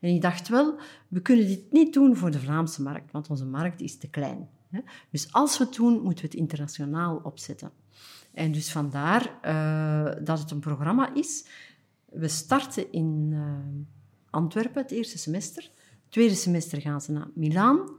En 0.00 0.14
ik 0.14 0.22
dacht 0.22 0.48
wel, 0.48 0.78
we 1.08 1.20
kunnen 1.20 1.46
dit 1.46 1.72
niet 1.72 1.92
doen 1.92 2.16
voor 2.16 2.30
de 2.30 2.38
Vlaamse 2.38 2.82
markt, 2.82 3.12
want 3.12 3.30
onze 3.30 3.46
markt 3.46 3.80
is 3.80 3.98
te 3.98 4.08
klein. 4.08 4.48
Dus 5.10 5.32
als 5.32 5.58
we 5.58 5.64
het 5.64 5.74
doen, 5.74 5.92
moeten 5.92 6.24
we 6.24 6.30
het 6.30 6.40
internationaal 6.40 7.20
opzetten. 7.22 7.70
En 8.32 8.52
dus 8.52 8.72
vandaar 8.72 9.38
uh, 9.44 10.24
dat 10.24 10.38
het 10.38 10.50
een 10.50 10.60
programma 10.60 11.14
is. 11.14 11.46
We 12.04 12.28
starten 12.28 12.92
in 12.92 13.28
uh, 13.32 13.42
Antwerpen 14.30 14.82
het 14.82 14.90
eerste 14.90 15.18
semester 15.18 15.70
tweede 16.08 16.34
semester 16.34 16.80
gaan 16.80 17.00
ze 17.00 17.12
naar 17.12 17.28
Milaan. 17.34 17.90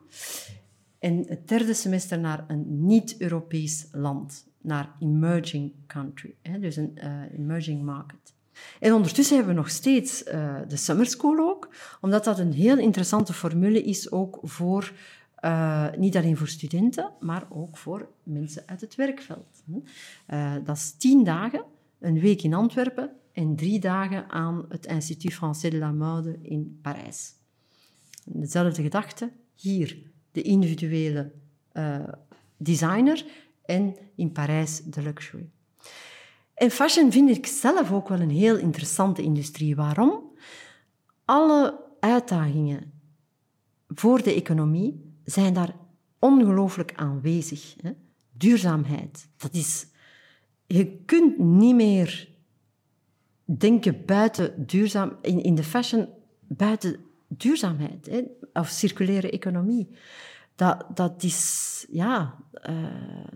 En 0.99 1.25
het 1.27 1.47
derde 1.47 1.73
semester 1.73 2.19
naar 2.19 2.45
een 2.47 2.85
niet-Europees 2.85 3.87
land, 3.91 4.47
naar 4.61 4.95
emerging 4.99 5.73
country, 5.87 6.35
hè, 6.41 6.59
dus 6.59 6.75
een 6.75 6.97
uh, 7.03 7.39
emerging 7.39 7.83
market. 7.83 8.33
En 8.79 8.93
ondertussen 8.93 9.35
hebben 9.35 9.53
we 9.53 9.61
nog 9.61 9.69
steeds 9.69 10.23
uh, 10.23 10.55
de 10.67 10.75
summer 10.75 11.05
school 11.05 11.39
ook, 11.39 11.69
omdat 12.01 12.23
dat 12.23 12.39
een 12.39 12.53
heel 12.53 12.77
interessante 12.77 13.33
formule 13.33 13.83
is 13.83 14.11
ook 14.11 14.39
voor, 14.43 14.93
uh, 15.45 15.87
niet 15.97 16.17
alleen 16.17 16.37
voor 16.37 16.47
studenten, 16.47 17.11
maar 17.19 17.47
ook 17.49 17.77
voor 17.77 18.09
mensen 18.23 18.63
uit 18.65 18.81
het 18.81 18.95
werkveld. 18.95 19.63
dat 20.63 20.77
is 20.77 20.91
tien 20.91 21.23
dagen, 21.23 21.63
een 21.99 22.19
week 22.19 22.41
in 22.41 22.53
Antwerpen 22.53 23.11
en 23.33 23.55
drie 23.55 23.79
dagen 23.79 24.29
aan 24.29 24.65
het 24.69 24.85
Institut 24.85 25.33
Français 25.33 25.71
de 25.71 25.77
la 25.77 25.91
Mode 25.91 26.39
in 26.41 26.79
Parijs 26.81 27.38
dezelfde 28.31 28.81
gedachte. 28.81 29.31
Hier 29.55 30.11
de 30.31 30.41
individuele 30.41 31.31
uh, 31.73 32.07
designer 32.57 33.25
en 33.65 33.95
in 34.15 34.31
Parijs 34.31 34.81
de 34.83 35.01
luxury. 35.01 35.49
En 36.53 36.71
fashion 36.71 37.11
vind 37.11 37.29
ik 37.29 37.45
zelf 37.45 37.91
ook 37.91 38.09
wel 38.09 38.19
een 38.19 38.29
heel 38.29 38.57
interessante 38.57 39.21
industrie. 39.21 39.75
Waarom? 39.75 40.23
Alle 41.25 41.79
uitdagingen 41.99 42.91
voor 43.87 44.23
de 44.23 44.33
economie 44.33 45.13
zijn 45.23 45.53
daar 45.53 45.75
ongelooflijk 46.19 46.93
aanwezig. 46.95 47.75
Hè? 47.81 47.91
Duurzaamheid, 48.31 49.27
dat 49.37 49.53
is... 49.53 49.87
Je 50.67 50.97
kunt 51.05 51.37
niet 51.37 51.75
meer 51.75 52.29
denken 53.43 54.05
buiten 54.05 54.65
duurzaam... 54.65 55.17
In, 55.21 55.43
in 55.43 55.55
de 55.55 55.63
fashion 55.63 56.07
buiten 56.47 56.95
duurzaamheid 57.29 58.23
of 58.53 58.67
circulaire 58.67 59.31
economie. 59.31 59.87
Dat, 60.55 60.85
dat, 60.93 61.23
is, 61.23 61.85
ja, 61.91 62.35
uh, 62.69 62.85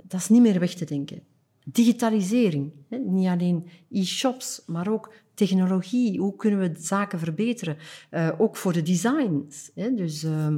dat 0.03 0.19
is 0.19 0.29
niet 0.29 0.41
meer 0.41 0.59
weg 0.59 0.73
te 0.73 0.85
denken. 0.85 1.23
Digitalisering, 1.65 2.71
hè, 2.89 2.97
niet 2.97 3.27
alleen 3.27 3.67
e-shops, 3.91 4.63
maar 4.65 4.87
ook 4.87 5.13
technologie. 5.33 6.19
Hoe 6.19 6.35
kunnen 6.35 6.59
we 6.59 6.79
zaken 6.79 7.19
verbeteren? 7.19 7.77
Uh, 8.11 8.31
ook 8.37 8.55
voor 8.55 8.73
de 8.73 8.81
designs. 8.81 9.71
Hè. 9.75 9.93
Dus 9.93 10.23
uh, 10.23 10.55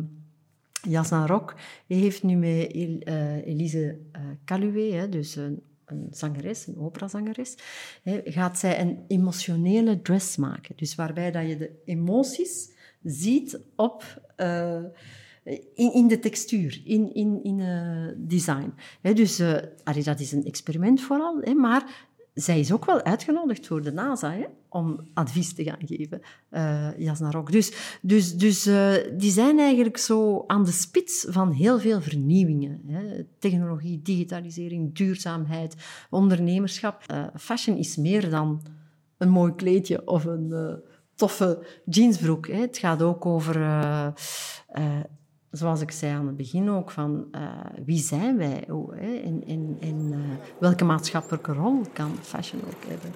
Jasna 0.81 1.25
Rock 1.25 1.55
heeft 1.87 2.23
nu 2.23 2.35
met 2.35 2.71
El, 2.71 2.97
Elise 3.43 3.97
Caluwe, 4.45 4.93
hè, 4.93 5.09
dus 5.09 5.35
een, 5.35 5.61
een 5.85 6.07
zangeres, 6.11 6.67
een 6.67 6.77
operazangeres, 6.77 7.55
gaat 8.25 8.59
zij 8.59 8.81
een 8.81 8.99
emotionele 9.07 10.01
dress 10.01 10.37
maken. 10.37 10.75
Dus 10.75 10.95
waarbij 10.95 11.31
dat 11.31 11.47
je 11.47 11.57
de 11.57 11.71
emoties 11.85 12.73
ziet 13.05 13.59
op, 13.75 14.21
uh, 14.37 14.83
in, 15.73 15.93
in 15.93 16.07
de 16.07 16.19
textuur, 16.19 16.81
in, 16.83 17.13
in, 17.13 17.43
in 17.43 17.59
uh, 17.59 18.07
design. 18.17 18.73
Dus 19.01 19.39
uh, 19.39 19.55
dat 20.03 20.19
is 20.19 20.31
een 20.31 20.45
experiment 20.45 21.01
vooral, 21.01 21.53
maar 21.55 22.07
zij 22.33 22.59
is 22.59 22.73
ook 22.73 22.85
wel 22.85 23.01
uitgenodigd 23.01 23.67
door 23.67 23.81
de 23.81 23.91
NASA 23.91 24.35
om 24.69 25.07
advies 25.13 25.53
te 25.53 25.63
gaan 25.63 25.81
geven, 25.85 26.21
uh, 26.51 26.97
Jasna 26.97 27.31
Rock. 27.31 27.51
Dus, 27.51 27.97
dus, 28.01 28.35
dus 28.35 28.63
die 29.17 29.31
zijn 29.31 29.59
eigenlijk 29.59 29.97
zo 29.97 30.43
aan 30.47 30.63
de 30.63 30.71
spits 30.71 31.25
van 31.29 31.51
heel 31.51 31.79
veel 31.79 32.01
vernieuwingen. 32.01 32.81
Technologie, 33.39 34.01
digitalisering, 34.01 34.95
duurzaamheid, 34.95 35.75
ondernemerschap. 36.09 37.03
Fashion 37.35 37.77
is 37.77 37.95
meer 37.95 38.29
dan 38.29 38.61
een 39.17 39.29
mooi 39.29 39.55
kleedje 39.55 40.07
of 40.07 40.25
een 40.25 40.81
toffe 41.15 41.65
jeansbroek. 41.85 42.47
Hè. 42.47 42.59
Het 42.59 42.77
gaat 42.77 43.01
ook 43.01 43.25
over, 43.25 43.57
uh, 43.57 44.07
uh, 44.75 44.83
zoals 45.51 45.81
ik 45.81 45.91
zei 45.91 46.13
aan 46.13 46.27
het 46.27 46.37
begin 46.37 46.69
ook, 46.69 46.91
van 46.91 47.27
uh, 47.31 47.41
wie 47.85 47.99
zijn 47.99 48.37
wij 48.37 48.69
oh, 48.69 48.93
en, 49.79 50.13
welke 50.59 50.85
maatschappelijke 50.85 51.53
rol 51.53 51.81
kan 51.93 52.11
fashion 52.21 52.61
ook 52.65 52.83
hebben. 52.87 53.11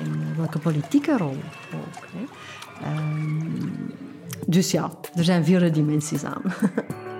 En 0.00 0.36
welke 0.36 0.58
politieke 0.58 1.16
rol 1.16 1.36
ook. 1.74 2.06
Hè. 2.12 2.24
Um, 2.96 3.94
dus 4.46 4.70
ja, 4.70 4.90
er 5.14 5.24
zijn 5.24 5.44
vele 5.44 5.70
dimensies 5.70 6.24
aan. 6.24 6.42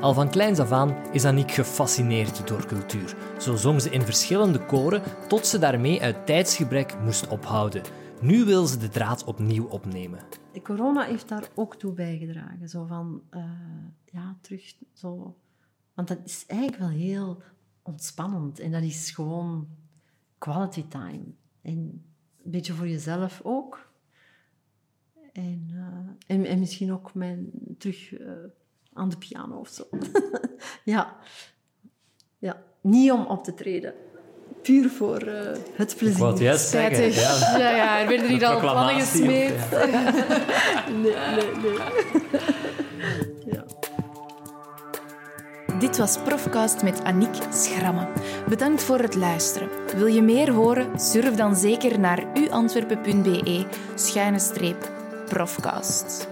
Al 0.00 0.14
van 0.14 0.30
kleins 0.30 0.58
af 0.58 0.72
aan 0.72 1.12
is 1.12 1.24
Aniek 1.24 1.50
gefascineerd 1.50 2.48
door 2.48 2.66
cultuur. 2.66 3.16
Zo 3.38 3.56
zong 3.56 3.82
ze 3.82 3.90
in 3.90 4.02
verschillende 4.02 4.66
koren 4.66 5.02
tot 5.28 5.46
ze 5.46 5.58
daarmee 5.58 6.02
uit 6.02 6.26
tijdsgebrek 6.26 7.00
moest 7.00 7.28
ophouden. 7.28 7.82
Nu 8.20 8.44
wil 8.44 8.66
ze 8.66 8.78
de 8.78 8.88
draad 8.88 9.24
opnieuw 9.24 9.66
opnemen. 9.66 10.20
De 10.52 10.62
corona 10.62 11.04
heeft 11.04 11.28
daar 11.28 11.48
ook 11.54 11.76
toe 11.76 11.92
bijgedragen. 11.92 12.68
Zo 12.68 12.84
van, 12.84 13.22
eh, 13.30 13.42
ja, 14.04 14.38
terug 14.40 14.74
zo... 14.92 15.36
Want 15.94 16.08
dat 16.08 16.18
is 16.24 16.44
eigenlijk 16.46 16.80
wel 16.80 16.88
heel 16.88 17.42
ontspannend. 17.82 18.58
En 18.58 18.70
dat 18.70 18.82
is 18.82 19.10
gewoon 19.10 19.68
quality 20.38 20.88
time. 20.88 21.24
En 21.62 22.02
een 22.44 22.50
beetje 22.50 22.72
voor 22.72 22.88
jezelf 22.88 23.40
ook. 23.44 23.90
En, 25.32 25.68
eh, 25.70 26.36
en, 26.36 26.44
en, 26.44 26.58
misschien 26.58 26.92
ook 26.92 27.14
mijn, 27.14 27.50
terug 27.78 28.20
uh, 28.20 28.30
aan 28.98 29.08
de 29.08 29.16
piano 29.16 29.58
of 29.58 29.68
zo. 29.68 29.84
ja. 30.84 31.16
ja. 32.38 32.62
Niet 32.80 33.12
om 33.12 33.26
op 33.26 33.44
te 33.44 33.54
treden. 33.54 33.94
Puur 34.62 34.90
voor 34.90 35.28
uh, 35.28 35.40
het 35.72 35.96
plezier. 35.96 36.18
Wat 36.18 36.38
juist 36.38 36.68
zeggen. 36.68 37.12
Ja. 37.12 37.58
ja, 37.58 37.76
ja, 37.76 38.00
er 38.00 38.08
werden 38.08 38.28
hier 38.28 38.46
al 38.46 38.60
plannen 38.60 39.00
gesmeed. 39.00 39.54
nee, 41.02 41.14
nee, 41.34 41.54
nee. 41.62 41.78
ja. 43.46 43.64
Dit 45.78 45.96
was 45.96 46.18
Profcast 46.18 46.82
met 46.82 47.04
Aniek 47.04 47.34
Schramme. 47.50 48.08
Bedankt 48.48 48.82
voor 48.82 48.98
het 48.98 49.14
luisteren. 49.14 49.68
Wil 49.96 50.06
je 50.06 50.22
meer 50.22 50.52
horen? 50.52 51.00
Surf 51.00 51.34
dan 51.34 51.56
zeker 51.56 52.00
naar 52.00 52.24
uantwerpen.be 52.34 53.66
schuine 53.94 54.38
streep 54.38 54.90
profcast. 55.28 56.28